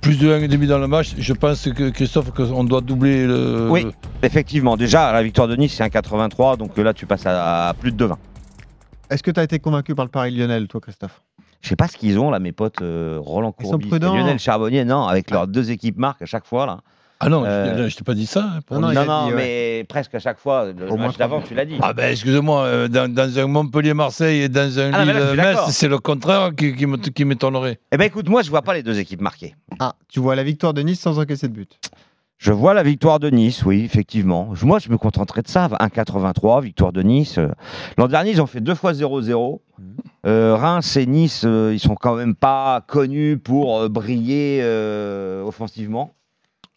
[0.02, 1.14] plus de 1,5 dans le match.
[1.18, 3.68] Je pense que Christophe, qu'on doit doubler le.
[3.70, 3.86] Oui,
[4.24, 4.78] effectivement.
[4.78, 8.08] Déjà, la victoire de Nice, c'est un 83, donc là, tu passes à, plus de
[8.08, 8.16] 2,20.
[9.10, 11.22] Est-ce que tu as été convaincu par le pari de Lionel, toi, Christophe?
[11.60, 13.90] Je sais pas ce qu'ils ont là, mes potes euh, Roland Ils sont Courbis et
[13.90, 14.16] prudents.
[14.16, 16.80] Lionel Charbonnier, non, avec leurs deux équipes marques à chaque fois là.
[17.22, 18.44] Ah non, Euh, je, t'ai pas dit ça.
[18.56, 20.68] hein, pour Non, non, mais presque à chaque fois.
[20.72, 21.76] Le Au match d'avant, tu l'as dit.
[21.82, 26.00] Ah ben excusez-moi, euh, dans, dans un Montpellier-Marseille et dans un Ah Lille-Metz, c'est le
[26.00, 27.80] contraire qui, qui me- qui m'étonnerait.
[27.92, 29.54] Eh ben écoute, moi je vois pas les deux équipes marquées.
[29.80, 31.78] Ah, tu vois la victoire de Nice sans encaisser de but.
[32.38, 34.54] Je vois la victoire de Nice, oui, effectivement.
[34.64, 35.68] Moi, je me contenterai de ça.
[35.68, 37.38] 1,83, victoire de Nice.
[37.38, 37.50] Euh,
[37.98, 39.60] L'an dernier, ils ont fait deux fois 0-0.
[40.26, 45.44] Euh, Reims et Nice, euh, ils sont quand même pas connus pour euh, briller euh,
[45.44, 46.14] offensivement.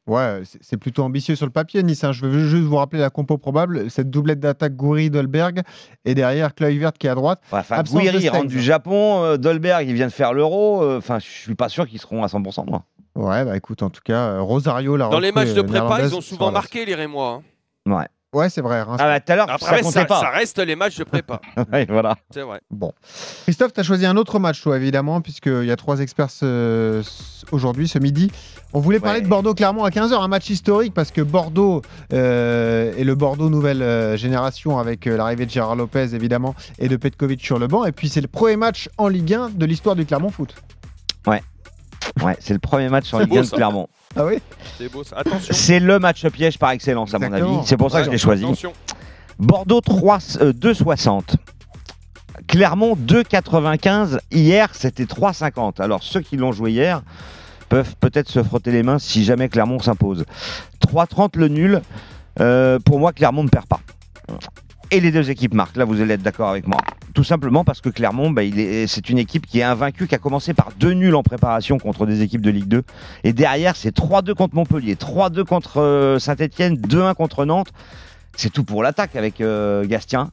[0.09, 2.03] Ouais, c'est- plutôt ambitieux sur le papier, Nice.
[2.03, 2.11] hein.
[2.13, 3.89] Je veux juste vous rappeler la compo probable.
[3.89, 5.63] Cette doublette d'attaque Goury-Dolberg
[6.05, 7.41] et derrière Kluivert qui est à droite.
[7.53, 8.31] Enfin, Guiri Stengs.
[8.33, 10.83] rentre du Japon, euh, Dolberg, il vient de faire l'Euro.
[10.83, 12.83] euh, Enfin, je suis pas sûr qu'ils seront à 100%, moi.
[13.15, 16.01] Ouais, bah écoute, en tout cas, euh, Rosario, la Dans les matchs de euh, prépa,
[16.03, 16.53] ils ont souvent là.
[16.53, 17.43] marqué les Rémois.
[17.87, 17.93] hein.
[17.99, 18.07] Ouais.
[18.35, 18.81] Ouais, c'est vrai.
[18.83, 18.97] Reims.
[18.99, 20.21] Ah bah tout à l'heure, ça Après, comptait ça, pas.
[20.21, 21.41] ça reste les matchs de prépa.
[21.73, 22.17] Ouais, voilà.
[22.31, 22.61] C'est vrai.
[22.71, 22.93] Bon.
[23.43, 27.03] Christophe, tu as choisi un autre match, toi, évidemment, puisqu'il y a trois experts ce-
[27.05, 28.31] ce- aujourd'hui, ce midi.
[28.73, 29.25] On voulait parler Ouais.
[29.25, 31.83] de Bordeaux-Clermont à 15h, un match historique, parce que Bordeaux
[32.15, 36.89] euh, est le Bordeaux nouvelle euh, génération, avec euh, l'arrivée de Gérard Lopez, évidemment, et
[36.89, 37.85] de Petkovic sur le banc.
[37.85, 40.55] Et puis, c'est le premier match en Ligue 1 de l'histoire du Clermont Foot.
[41.27, 41.43] Ouais.
[42.23, 43.51] Ouais, c'est le premier match sur Ligue 1 beau, de.
[43.51, 43.89] Clermont.
[44.17, 44.39] Ah oui
[44.79, 45.17] C'est beau ça.
[45.19, 45.55] Attention.
[45.55, 47.59] C'est le match piège par excellence, à mon Exactement.
[47.59, 47.67] avis.
[47.67, 48.45] C'est pour ça que je l'ai choisi.
[48.45, 48.73] Attention.
[49.39, 51.37] Bordeaux 3, euh, 2,60.
[52.47, 54.19] Clermont 2,95.
[54.31, 55.81] Hier, c'était 3,50.
[55.81, 57.03] Alors, ceux qui l'ont joué hier
[57.69, 60.25] peuvent peut-être se frotter les mains si jamais Clermont s'impose.
[60.87, 61.83] 3,30 le nul.
[62.41, 63.81] Euh, pour moi, Clermont ne perd pas.
[64.95, 65.77] Et les deux équipes marquent.
[65.77, 66.79] Là, vous allez être d'accord avec moi.
[67.15, 68.43] Tout simplement parce que Clermont, bah,
[68.87, 72.05] c'est une équipe qui est invaincue, qui a commencé par deux nuls en préparation contre
[72.05, 72.83] des équipes de Ligue 2.
[73.25, 77.73] Et derrière, c'est 3-2 contre Montpellier, 3-2 contre euh, Saint-Etienne, 2-1 contre Nantes.
[78.37, 80.31] C'est tout pour l'attaque avec euh, Gastien.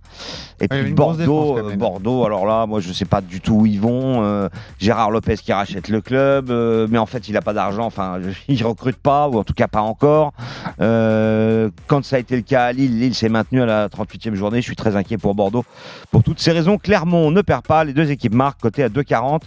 [0.61, 3.65] Et puis défense, Bordeaux, euh, Bordeaux, alors là, moi je sais pas du tout où
[3.65, 4.23] ils vont.
[4.23, 7.85] Euh, Gérard Lopez qui rachète le club, euh, mais en fait il a pas d'argent,
[7.85, 10.33] enfin il recrute pas, ou en tout cas pas encore.
[10.77, 14.61] Quand ça a été le cas à Lille, Lille s'est maintenu à la 38e journée.
[14.61, 15.65] Je suis très inquiet pour Bordeaux.
[16.11, 19.41] Pour toutes ces raisons, Clermont ne perd pas, les deux équipes marquent, côté à 2,40.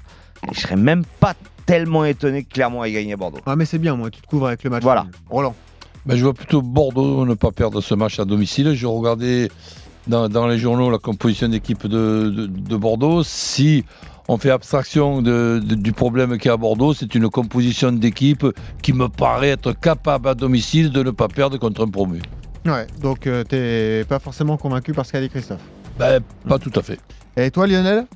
[0.51, 1.35] Et je serais même pas
[1.67, 3.39] tellement étonné que Clermont ait gagné à Bordeaux.
[3.47, 4.83] Ah, mais c'est bien, moi, tu te couvres avec le match.
[4.83, 5.07] Voilà.
[5.31, 5.55] Roland.
[6.07, 8.75] Ben, je vois plutôt Bordeaux ne pas perdre ce match à domicile.
[8.75, 9.49] Je regardais
[10.09, 13.23] dans, dans les journaux la composition d'équipe de, de- de Bordeaux.
[13.23, 13.85] Si
[14.29, 18.45] on fait abstraction de- du problème qu'il y a à Bordeaux, c'est une composition d'équipe
[18.83, 22.21] qui me paraît être capable à domicile de ne pas perdre contre un promu.
[22.65, 25.61] Ouais, donc euh, t'es pas forcément convaincu par ce qu'a dit Christophe?
[25.99, 26.99] Ben, pas tout à fait.
[27.37, 28.07] Et toi, Lionel?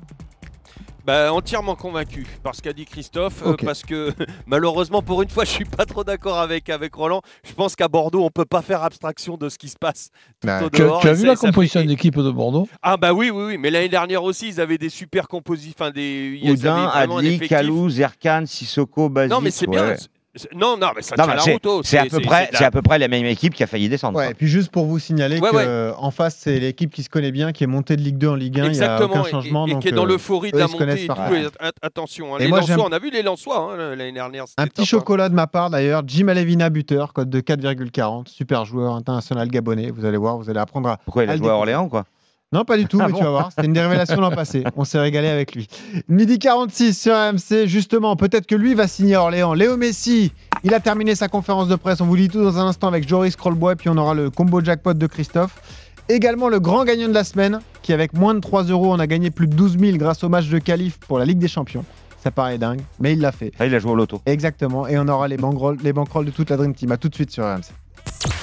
[1.07, 4.11] Bah, entièrement convaincu par ce qu'a dit Christophe, euh, parce que
[4.45, 7.21] malheureusement pour une fois je suis pas trop d'accord avec, avec Roland.
[7.47, 10.09] Je pense qu'à Bordeaux on peut pas faire abstraction de ce qui se passe
[10.41, 10.99] tout Bah, au Tu, as- dehors.
[10.99, 13.57] tu as et vu la composition fait- d'équipe de Bordeaux Ah bah oui oui oui,
[13.57, 16.37] mais l'année dernière aussi ils avaient des super compositions, enfin des.
[16.43, 17.47] ils Oudin, Adli, effectif.
[17.49, 19.31] Kalou, Zerkan, Sissoko, Basile.
[19.31, 19.87] Non mais c'est bien.
[19.87, 19.95] ouais.
[19.97, 20.09] c'est-
[20.55, 21.65] Non non mais ça tient la c'est- route.
[21.65, 23.89] oh, c'est à peu près, c'est à peu près la même équipe qui a failli
[23.89, 24.17] descendre.
[24.17, 24.31] Ouais, quoi.
[24.31, 25.63] et puis juste pour vous signaler Ouais, que ouais.
[25.65, 28.27] euh, en face, c'est l'équipe qui se connaît bien, qui est montée de Ligue 2
[28.29, 29.67] en Ligue 1, il n'y a Exactement, aucun et- changement.
[29.67, 31.07] et, donc, qui est dans euh, l'euphorie de eux, la ils se connaissent montée et
[31.07, 31.15] tout.
[31.15, 31.37] par cœur.
[31.37, 33.95] et at- attention, hein, Et les moi, Lensois, j'aime- on a vu les Lensois hein,
[33.95, 34.45] l'année dernière.
[34.57, 34.85] Un petit top, hein.
[34.85, 39.91] chocolat de ma part d'ailleurs, Jim Alevina buteur, code de 4,40, super joueur international gabonais,
[39.91, 40.97] vous allez voir, vous allez apprendre à...
[40.97, 41.53] Pourquoi il a joué à.
[41.55, 42.05] Orléans quoi?
[42.53, 44.31] Non, pas du tout, Ah mais bon tu vas voir, c'était une des révélations l'an
[44.31, 45.67] passé, on s'est régalé avec lui.
[46.07, 49.53] Midi 46 sur AMC, justement, peut-être que lui va signer à Orléans.
[49.53, 50.31] Léo Messi,
[50.63, 53.05] il a terminé sa conférence de presse, on vous dit tout dans un instant avec
[53.05, 55.61] Joris Krollbois, et puis on aura le combo jackpot de Christophe.
[56.07, 59.07] Également le grand gagnant de la semaine, qui avec moins de 3 euros, on a
[59.07, 61.83] gagné plus de 12 000 grâce au match de qualif pour la Ligue des Champions.
[62.23, 63.51] Ça paraît dingue, mais il l'a fait.
[63.59, 64.21] Ah, il a joué au loto.
[64.25, 66.93] Exactement, et on aura les banquerolles, les de toute la Dream Team.
[66.93, 67.73] À tout de suite sur RMC.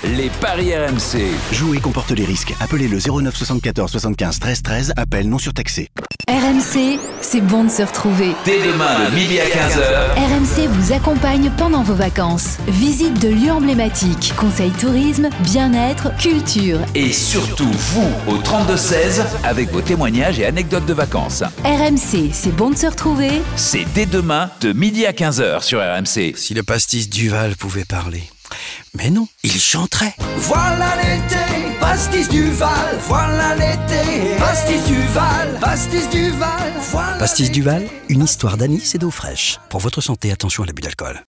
[0.04, 1.32] Les paris RMC.
[1.52, 2.54] Jouer comporte les risques.
[2.60, 4.92] Appelez le 09 74 75 13 13.
[4.96, 5.88] Appel non surtaxé.
[6.28, 8.32] RMC, c'est bon de se retrouver.
[8.44, 10.14] Dès demain de midi à 15h.
[10.16, 12.58] RMC vous accompagne pendant vos vacances.
[12.66, 16.78] Visite de lieux emblématiques, conseils tourisme, bien-être, culture.
[16.94, 21.42] Et surtout, vous, au 32-16, avec vos témoignages et anecdotes de vacances.
[21.64, 23.42] RMC, c'est bon de se retrouver.
[23.56, 26.34] C'est dès demain de midi à 15h sur RMC.
[26.36, 28.22] Si le pastis Duval pouvait parler.
[28.96, 30.14] Mais non, il chanterait.
[30.36, 37.18] Voilà l'été, pastis du Val, voilà l'été, pastis du Val, pastis du Val, voilà.
[37.18, 39.58] Pastis Duval, une histoire d'anis et d'eau fraîche.
[39.68, 41.24] Pour votre santé, attention à l'abus d'alcool.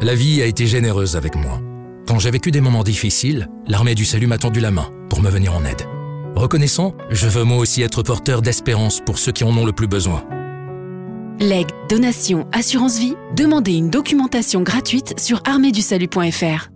[0.00, 1.60] La vie a été généreuse avec moi.
[2.06, 5.30] Quand j'ai vécu des moments difficiles, l'armée du salut m'a tendu la main pour me
[5.30, 5.82] venir en aide.
[6.36, 9.88] Reconnaissant, je veux moi aussi être porteur d'espérance pour ceux qui en ont le plus
[9.88, 10.24] besoin.
[11.40, 16.70] Legs, donation, assurance vie, demandez une documentation gratuite sur arméedusalut.fr.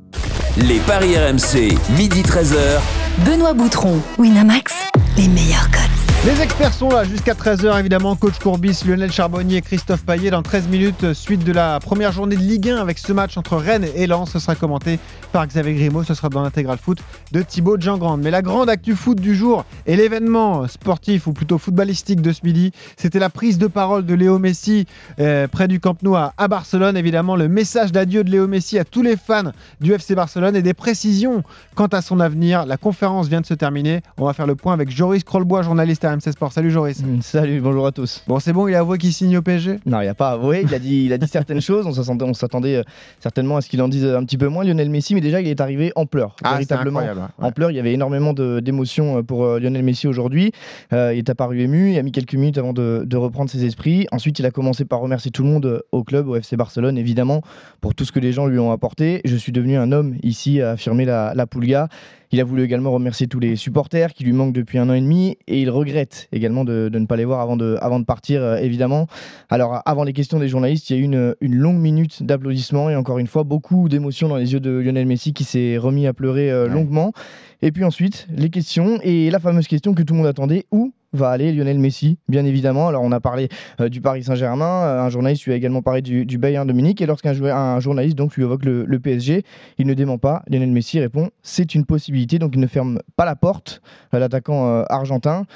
[0.56, 2.78] Les paris RMC, midi 13h.
[3.26, 4.72] Benoît Boutron, Winamax,
[5.16, 6.11] les meilleurs codes.
[6.24, 8.14] Les experts sont là jusqu'à 13h évidemment.
[8.14, 11.14] Coach Courbis, Lionel Charbonnier, Christophe Paillet dans 13 minutes.
[11.14, 14.30] Suite de la première journée de Ligue 1 avec ce match entre Rennes et Lens.
[14.30, 15.00] Ce sera commenté
[15.32, 16.04] par Xavier Grimaud.
[16.04, 16.98] Ce sera dans l'intégral foot
[17.32, 18.22] de Thibaut Jean-Grande.
[18.22, 22.42] Mais la grande actu foot du jour et l'événement sportif ou plutôt footballistique de ce
[22.44, 24.86] midi, c'était la prise de parole de Léo Messi
[25.18, 26.96] euh, près du Camp Nou à, Barcelone.
[26.96, 29.50] Évidemment, le message d'adieu de Léo Messi à tous les fans
[29.80, 31.42] du FC Barcelone et des précisions
[31.74, 32.64] quant à son avenir.
[32.64, 34.02] La conférence vient de se terminer.
[34.18, 36.52] On va faire le point avec Joris Krollbois, journaliste à RMC Sport.
[36.52, 37.02] Salut Joris.
[37.22, 38.22] Salut, bonjour à tous.
[38.26, 40.30] Bon, c'est bon, il a avoué qu'il signe au PSG Non, il n'y a pas
[40.32, 40.62] avoué.
[40.62, 41.86] Il a dit, il a dit certaines choses.
[41.86, 42.82] On s'attendait, on s'attendait euh,
[43.20, 45.14] certainement à ce qu'il en dise un petit peu moins, Lionel Messi.
[45.14, 46.36] Mais déjà, il est arrivé en pleurs.
[46.44, 47.08] Ah, véritablement ouais.
[47.38, 47.70] en pleurs.
[47.70, 50.52] Il y avait énormément d'émotions euh, pour euh, Lionel Messi aujourd'hui.
[50.92, 51.92] Euh, il est apparu ému.
[51.92, 54.06] Il a mis quelques minutes avant de, de reprendre ses esprits.
[54.12, 57.40] Ensuite, il a commencé par remercier tout le monde au club, au FC Barcelone, évidemment,
[57.80, 59.22] pour tout ce que les gens lui ont apporté.
[59.24, 61.88] Je suis devenu un homme ici, a affirmé la, la Pulga.
[62.34, 65.00] Il a voulu également remercier tous les supporters qui lui manquent depuis un an et
[65.02, 68.06] demi et il regrette également de, de ne pas les voir avant de, avant de
[68.06, 69.06] partir, euh, évidemment.
[69.50, 72.88] Alors, avant les questions des journalistes, il y a eu une, une longue minute d'applaudissements
[72.88, 76.06] et encore une fois, beaucoup d'émotions dans les yeux de Lionel Messi qui s'est remis
[76.06, 77.12] à pleurer euh, longuement.
[77.60, 80.94] Et puis ensuite, les questions et la fameuse question que tout le monde attendait où
[81.12, 82.88] va aller Lionel Messi, bien évidemment.
[82.88, 83.48] Alors, on a parlé
[83.80, 87.00] euh, du Paris Saint-Germain, euh, un journaliste lui a également parlé du, Bayern de Munich,
[87.00, 87.32] et lorsqu'un
[87.80, 89.44] journaliste donc lui évoque le, PSG,
[89.78, 90.42] il ne dément pas.
[90.48, 93.82] Lionel Messi répond c'est une possibilité, donc il ne ferme pas la porte.
[94.14, 95.46] Euh, L'attaquant argentin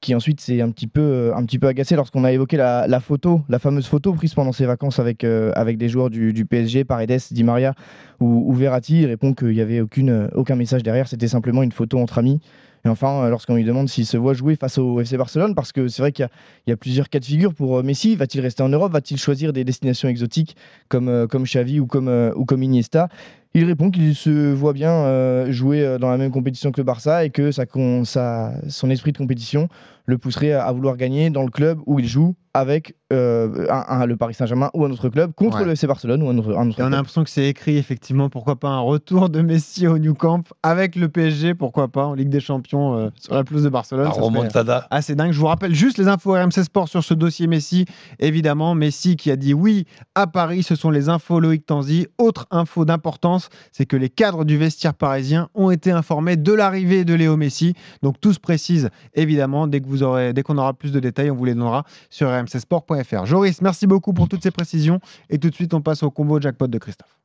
[0.00, 3.40] qui ensuite s'est un petit peu un petit peu agacé lorsqu'on a évoqué la, photo,
[3.48, 7.42] la fameuse photo prise pendant ses vacances avec avec des joueurs du, PSG, Paredes, Di
[7.42, 7.74] Maria
[8.20, 9.02] ou, ou Verratti.
[9.02, 12.40] Il répond qu'il n'y avait aucune aucun message derrière, c'était simplement une photo entre amis.
[12.84, 15.70] Et enfin, euh, lorsqu'on lui demande s'il se voit jouer face au FC Barcelone, parce
[15.72, 16.28] que c'est vrai qu'il
[16.66, 18.16] y, a- plusieurs cas de figure pour euh, Messi.
[18.16, 18.92] Va-t-il rester en Europe?
[18.92, 20.56] Va-t-il choisir des destinations exotiques
[20.88, 23.08] comme, euh, comme Xavi ou comme, ou comme Iniesta?
[23.54, 26.84] Il répond qu'il se voit bien euh, jouer euh, dans la même compétition que le
[26.84, 29.68] Barça et que con- son esprit de compétition
[30.06, 33.84] le pousserait à, à vouloir gagner dans le club où il joue avec euh, un-
[34.00, 35.64] un- le Paris Saint-Germain ou un autre club contre Ouais.
[35.64, 36.92] le FC Barcelone ou un autre, un autre Et on a club.
[36.92, 40.96] l'impression que c'est écrit, effectivement, pourquoi pas un retour de Messi au New Camp avec
[40.96, 44.10] le PSG, pourquoi pas, en Ligue des Champions euh, sur la pelouse de Barcelone.
[44.12, 44.86] Ça remontada.
[44.90, 45.32] assez dingue.
[45.32, 47.86] Je vous rappelle juste les infos RMC Sport sur ce dossier Messi.
[48.18, 52.06] Évidemment, Messi qui a dit oui à Paris, ce sont les infos Loïc Tanzi.
[52.18, 53.41] Autre info d'importance,
[53.72, 57.74] c'est que les cadres du vestiaire parisien ont été informés de l'arrivée de Léo Messi.
[58.02, 61.36] Donc tout se précise, évidemment, dès que vous dès qu'on aura plus de détails, on
[61.36, 63.26] vous les donnera sur rmcsport.fr.
[63.26, 65.00] Joris, merci beaucoup pour toutes ces précisions.
[65.30, 67.21] Et tout de suite, on passe au combo jackpot de Christophe.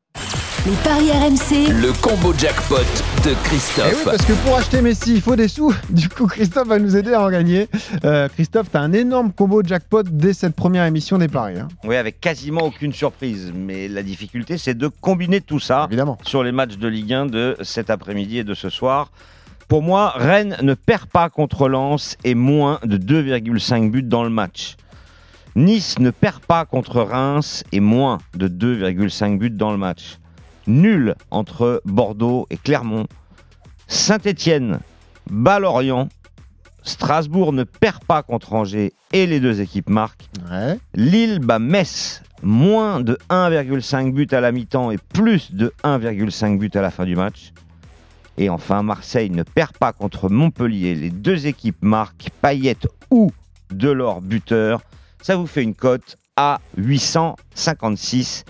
[0.66, 1.72] Les paris RMC.
[1.82, 2.76] Le combo jackpot
[3.24, 4.04] de Eh oui, Christophe.
[4.04, 5.74] parce que pour acheter Messi, il faut des sous.
[5.90, 7.68] Du coup, Christophe va nous aider à en gagner.
[8.04, 11.60] Euh, Christophe, tu as un énorme combo jackpot dès cette première émission des paris.
[11.60, 11.68] hein.
[11.86, 13.54] Oui, avec quasiment aucune surprise.
[13.56, 15.88] Mais la difficulté, c'est de combiner tout ça
[16.24, 19.12] sur les matchs de Ligue 1 de cet après-midi et de ce soir.
[19.70, 24.30] Pour moi, Rennes ne perd pas contre Lens et moins de 2,5 buts dans le
[24.30, 24.76] match.
[25.56, 30.18] Nice ne perd pas contre Reims et moins de 2,5 buts dans le match.
[30.68, 33.08] Nul entre Bordeaux et Clermont.
[33.88, 34.80] Saint-Étienne
[35.30, 36.10] bat Lorient.
[36.84, 40.30] Strasbourg ne perd pas contre Angers et les deux équipes marquent.
[40.94, 46.76] Lille bat Metz, moins de 1,5 but à la mi-temps et plus de 1,5 but
[46.76, 47.52] à la fin du match.
[48.38, 50.96] Et enfin, Marseille ne perd pas contre Montpellier.
[50.96, 52.78] Les deux équipes marquent Payet
[53.10, 53.32] ou
[53.72, 54.82] Delors buteur.
[55.22, 58.46] Ça vous fait une cote à 856.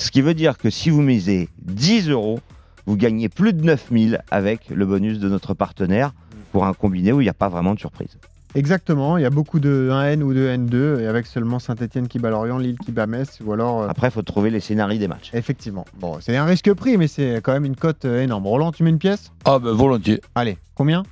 [0.00, 2.40] Ce qui veut dire que si vous misez 10 euros,
[2.86, 6.12] vous gagnez plus de 9000 avec le bonus de notre partenaire
[6.52, 8.16] pour un combiné où il n'y a pas vraiment de surprise.
[8.54, 12.18] Exactement, il y a beaucoup de 1N ou de N2, et avec seulement Saint-Etienne qui
[12.18, 13.82] bat Lorient, Lille qui bat Metz, ou alors...
[13.82, 15.30] euh, Après, il faut trouver les scénarios des matchs.
[15.34, 15.84] Effectivement.
[16.00, 18.46] Bon, c'est un risque pris, mais c'est quand même une cote euh, énorme.
[18.46, 19.30] Roland, tu mets une pièce?
[19.44, 20.20] Ah ben volontiers.
[20.34, 21.04] Allez, combien?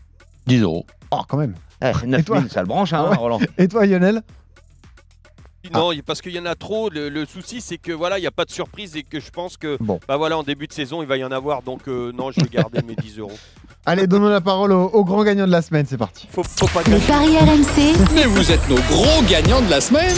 [0.49, 0.85] 10 euros.
[1.13, 1.55] Oh, quand même.
[1.81, 3.17] Eh, 9000, ça le branche, hein, ouais.
[3.17, 3.39] Roland.
[3.59, 4.23] Et toi, Lionel?
[5.73, 6.91] Non, parce qu'il y en a trop.
[6.91, 9.31] Le, le souci, c'est que voilà, il n'y a pas de surprise et que je
[9.31, 9.99] pense que, Bon.
[10.09, 11.63] bah voilà, en début de saison, il va y en avoir.
[11.63, 13.33] Donc euh, non, je vais garder mes 10 euros.
[13.87, 16.29] Allez, donnons la parole au, au grand gagnant de la semaine, c'est parti.
[16.31, 18.15] Faut, faut pas Les paris RMC.
[18.15, 20.15] Mais vous êtes nos gros gagnants de la semaine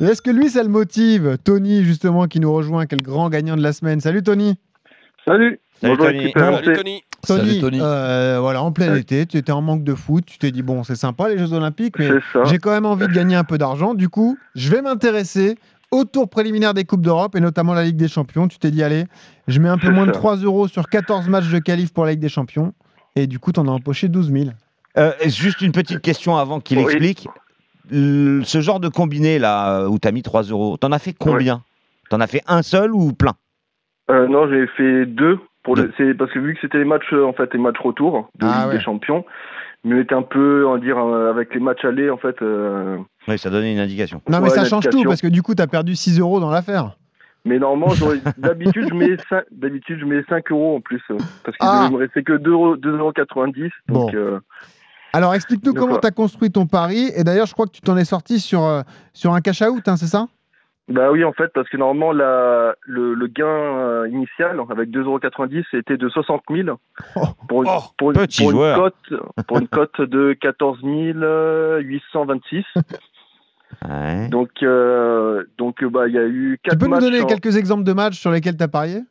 [0.00, 3.62] Est-ce que lui, ça le motive Tony, justement, qui nous rejoint, quel grand gagnant de
[3.62, 4.00] la semaine?
[4.00, 4.54] Salut Tony
[5.24, 6.32] Salut Salut, Bonjour, Tony.
[6.32, 7.02] Salut Tony.
[7.26, 7.78] Tony, Salut, Tony.
[7.82, 10.84] euh, voilà, en plein été, tu étais en manque de foot, tu t'es dit, bon,
[10.84, 12.10] c'est sympa les Jeux Olympiques, mais
[12.44, 13.94] j'ai quand même envie de gagner un peu d'argent.
[13.94, 15.56] Du coup, je vais m'intéresser
[15.90, 18.46] au tour préliminaire des Coupes d'Europe et notamment la Ligue des Champions.
[18.46, 19.06] Tu t'es dit, allez,
[19.48, 20.18] je mets un peu moins de ça.
[20.18, 22.72] 3 euros sur 14 matchs de qualif pour la Ligue des Champions.
[23.16, 24.44] Et du coup, t'en as empoché 12 000.
[24.96, 26.84] Euh, juste une petite question avant qu'il Oui.
[26.84, 27.26] explique.
[27.90, 31.14] Le- ce genre de combiné là où tu as mis 3 euros, t'en as fait
[31.18, 31.62] combien?
[32.10, 33.32] T'en as fait un seul ou plein?
[34.10, 35.38] Euh, non, j'ai fait deux.
[35.68, 37.78] Pour le, c'est parce que vu que c'était les matchs, euh, en fait, les matchs
[37.78, 38.78] retour de Ah Ligue ouais.
[38.78, 39.24] des Champions,
[39.84, 42.40] mais était un peu, on va dire, euh, avec les matchs allés, en fait.
[42.42, 42.96] euh,
[43.28, 44.20] Oui, ça donnait une indication.
[44.28, 46.50] Non, mais Ouais, ça change tout parce que du coup, t'as perdu 6 euros dans
[46.50, 46.96] l'affaire.
[47.44, 47.94] Mais normalement,
[48.38, 51.02] d'habitude, je mets 5, d'habitude, je mets 5 euros en plus,
[51.44, 51.86] parce qu'il Ah.
[51.88, 54.18] ne me restait que 2,90 euros, 2,90 Donc, Bon.
[54.18, 54.40] euh,
[55.12, 57.10] Alors, explique-nous comment tu as construit ton pari.
[57.16, 59.96] Et d'ailleurs, je crois que tu t'en es sorti sur, euh, sur un cash-out, hein,
[59.96, 60.26] c'est ça?
[60.88, 65.64] Bah oui, en fait, parce que normalement, la, le, le gain euh, initial avec 2,90€
[65.78, 66.78] était de 60 000
[67.48, 68.76] pour, une- pour, une- petit pour une joueur.
[68.78, 72.64] cote, pour une cote de 14 826.
[74.30, 77.54] Donc, euh, donc bah, il y a eu Tu 4 peux nous donner en- quelques
[77.56, 79.02] exemples de matchs sur lesquels tu as parié?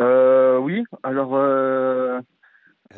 [0.00, 1.30] Euh, oui, alors.
[1.34, 2.18] Euh,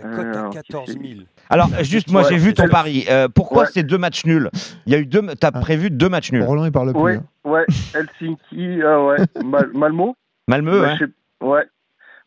[0.02, 1.02] cote à alors, 14 000.
[1.50, 2.28] Alors, juste, moi, Ouais.
[2.30, 3.04] j'ai vu ton pari.
[3.10, 3.68] Euh, pourquoi Ouais.
[3.70, 4.50] ces deux matchs nuls?
[4.86, 5.22] Il y a eu deux.
[5.38, 6.42] T'as prévu deux matchs nuls.
[6.42, 7.00] Roland, il parle plus.
[7.00, 7.24] Ouais, hein.
[7.56, 10.16] Ouais, Helsinki, ah ouais, Mal- Malmo.
[10.48, 10.96] Malmö, Bah,
[11.40, 11.64] Ouais,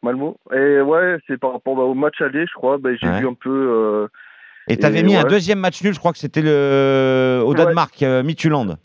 [0.03, 0.37] Malmo.
[0.53, 2.77] Et ouais, c'est par rapport bah, au match aller, je crois.
[2.77, 3.19] Bah, j'ai Ouais.
[3.19, 3.49] vu un peu.
[3.49, 4.07] euh,
[4.67, 7.55] Et t'avais mis un deuxième match nul, je crois que c'était le au Ouais.
[7.55, 8.77] Danemark, euh, Midtjylland.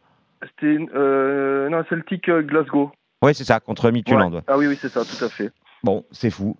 [0.42, 2.90] C'était euh, non, Celtic euh, Glasgow.
[3.22, 4.42] Ouais, c'est ça, contre Midtjylland.
[4.46, 5.50] Ah oui, oui, c'est ça, tout à fait.
[5.82, 6.56] Bon, c'est fou.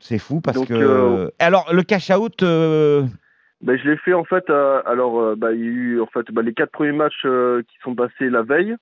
[0.00, 0.74] C'est fou parce Donc, que.
[0.74, 2.42] euh, Alors, le cash-out.
[2.42, 3.04] euh,
[3.60, 4.48] Ben, je l'ai fait en fait.
[4.50, 7.22] euh, alors, euh, bah, il y a eu en fait bah, les quatre premiers matchs
[7.24, 8.74] euh, qui sont passés la veille.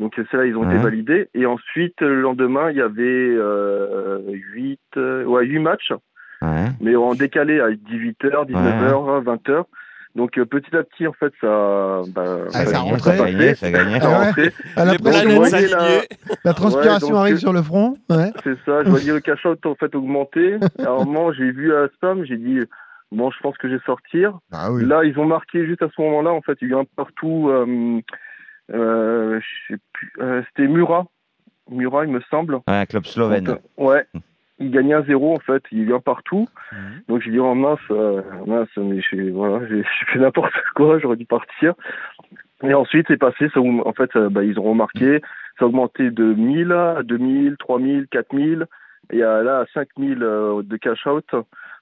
[0.00, 0.82] Donc, ceux-là, ils ont été Ouais.
[0.82, 1.28] validés.
[1.34, 4.20] Et ensuite, le lendemain, il y avait euh,
[4.52, 5.92] huit, euh, ouais, huit matchs,
[6.40, 6.66] Ouais.
[6.80, 9.64] mais en décalé à 18h, 19h, 20h.
[10.14, 12.02] Donc, euh, petit à petit, en fait, ça.
[12.14, 13.18] Bah, Ah, ça ça rentrait.
[13.18, 13.32] passait.
[13.32, 14.00] gagnait, ça gagnait.
[14.00, 14.26] Ça Ah ouais.
[14.26, 14.52] rentrait.
[14.76, 15.02] À la Donc,
[16.56, 17.96] transpiration Ouais, donc, arrive sur le front.
[18.08, 18.30] Ouais.
[18.44, 20.56] C'est ça, je voyais le cash-out en fait augmenter.
[20.78, 22.60] À un moment, j'ai vu à spam, j'ai dit
[23.12, 24.38] bon, je pense que je vais sortir.
[24.52, 24.84] Ah oui.
[24.84, 26.30] Là, ils ont marqué juste à ce moment-là.
[26.32, 27.48] En fait, il y a eu un partout.
[27.50, 28.00] Euh,
[28.72, 29.40] euh,
[30.20, 31.06] euh, C'était Murat,
[31.70, 32.60] Murat, il me semble.
[32.66, 33.44] Un club slovène.
[33.44, 34.06] Donc, euh, ouais.
[34.60, 36.48] Il gagnait un zéro en fait, il un partout.
[36.72, 37.02] Mhm.
[37.08, 41.16] Donc j'ai dit oh mince, euh, mince, mais j'ai voilà, j'ai fait n'importe quoi, j'aurais
[41.16, 41.74] dû partir.
[42.64, 45.20] Et ensuite c'est passé, ça, en fait euh, bah, ils ont remarqué,
[45.58, 48.66] ça a augmenté de 1000 à 2000, 3000, 4000
[49.12, 51.30] et à, là à 5000 euh, de cash out.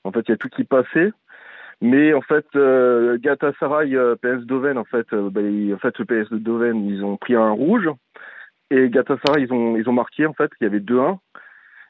[0.04, 1.12] En fait il y a tout qui passait.
[1.82, 5.98] Mais en fait, euh, Galatasaray, euh, PS Doven, en fait, euh, bah, ils- en fait,
[5.98, 7.88] le PS de Doven, ils ont pris un rouge.
[8.70, 11.18] Et Galatasaray, ils ont, ils ont marqué, en fait, il y avait 2-1.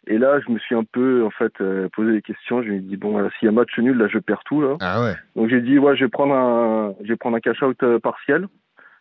[0.09, 2.63] Et là, je me suis un peu, en fait, euh, posé des questions.
[2.63, 4.61] Je me suis dit, bon, voilà, s'il y a match nul, là, je perds tout,
[4.61, 4.77] là.
[4.81, 5.15] Ah ouais.
[5.35, 8.47] Donc, j'ai dit, ouais, je vais prendre un, je vais prendre un cash-out euh, partiel.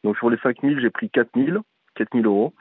[0.03, 1.59] Donc, sur les 5000, j'ai pris 4000,
[1.95, 2.53] 4000 euros.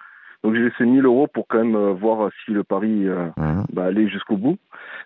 [0.43, 3.29] Donc, j'ai laissé 1000 euros pour quand même euh, voir si le pari euh,
[3.73, 4.59] bah, allait jusqu'au bout.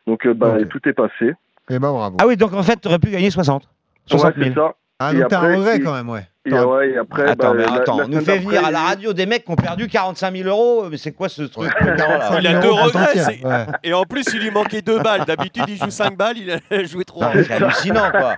[0.09, 1.33] Donc, euh, bah, tout est passé.
[1.71, 2.16] Et bah bravo.
[2.21, 3.69] Ah oui, donc en fait, t'aurais pu gagner 60.
[4.07, 4.55] 60 Ouais, 000.
[4.55, 4.75] c'est ça.
[5.01, 6.27] Ah, Et donc t'as un après, regret et- quand même, ouais.
[6.47, 8.70] Et, ouais, et après, Attends, bah, mais la- attends, la on nous fait venir à
[8.70, 10.86] la il radio des mecs qui ont perdu 45 000 euros.
[10.91, 13.18] Mais c'est quoi ce truc là Il a deux regrets.
[13.45, 13.66] ouais.
[13.82, 15.24] Et en plus, il lui manquait deux balles.
[15.26, 17.34] D'habitude, il joue 5 balles, il a joué 3.
[17.34, 18.36] Non, C'est hallucinant, quoi.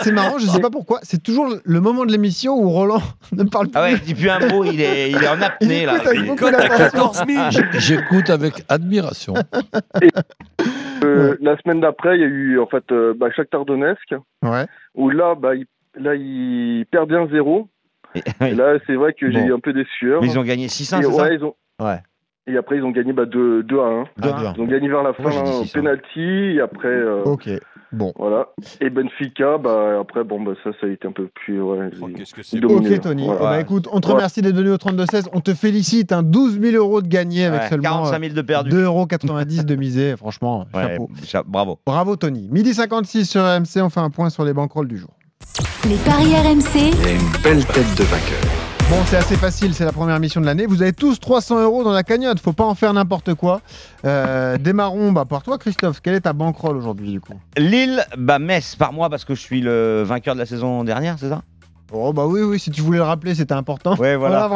[0.00, 1.00] C'est marrant, je sais pas pourquoi.
[1.02, 3.02] C'est toujours le moment de l'émission où Roland
[3.32, 3.72] ne parle plus.
[3.76, 5.96] Ah ouais, il dit plus un mot, il est, il est en apnée là.
[5.96, 7.50] écoute avec Il- beaucoup d'attention.
[7.50, 9.34] J- J'écoute avec admiration.
[11.04, 14.64] Euh, La semaine d'après, il y a eu en fait euh, bah, Shakhtar Donetsk, Ouais.
[14.94, 15.66] où là, bah, il,
[15.96, 17.68] là, il perdait un zéro.
[18.40, 20.22] Et là, c'est vrai que j'ai eu un peu des sueurs.
[20.22, 21.54] Mais ils ont gagné 6-1, Et c'est ça ouais, ils ont...
[21.82, 21.98] Ouais.
[22.48, 24.04] Et après, ils ont gagné bah, 2, 2 à 1.
[24.18, 24.54] 2 à 1.
[24.56, 25.72] Ils ont gagné vers la fin au 6-1.
[25.72, 26.20] penalty.
[26.56, 27.50] Et après, euh, Ok.
[27.92, 28.12] Bon.
[28.16, 28.48] voilà.
[28.80, 31.60] Et Benfica, bah, après, bon, bah, ça, ça a été un peu plus.
[31.60, 33.26] Ouais, Qu'est-ce que ils c'est Ok, Tony.
[33.26, 33.56] voilà.
[33.56, 34.14] Ben, écoute, on te Ouais.
[34.14, 35.28] remercie d'être venu au 32-16.
[35.32, 36.12] On te félicite.
[36.12, 38.70] Hein, 12 000 euros de gagné avec Ouais, seulement 45 000 de perdu.
[38.70, 39.06] 2,90 euros
[39.64, 40.16] de misé.
[40.16, 41.08] Franchement, Ouais, chapeau.
[41.24, 41.80] cha- bravo.
[41.84, 42.48] Bravo, Tony.
[42.52, 43.82] Midi 56 sur RMC.
[43.82, 45.10] On fait un point sur les banquerolles du jour.
[45.88, 46.74] Les paris RMC.
[46.74, 48.40] Il y a une belle tête de vainqueur.
[48.88, 50.66] Bon, c'est assez facile, c'est la première mission de l'année.
[50.66, 53.60] Vous avez tous 300 euros dans la cagnotte, faut pas en faire n'importe quoi.
[54.04, 56.00] Euh, démarrons bah, par toi, Christophe.
[56.00, 57.34] Quelle est ta banquerolle aujourd'hui, du coup?
[57.56, 61.16] Lille, bah Metz par moi parce que je suis le vainqueur de la saison dernière,
[61.18, 61.42] c'est ça?
[61.92, 63.96] Oh, bah oui, oui, si tu voulais le rappeler, c'était important.
[63.96, 64.48] Ouais, voilà.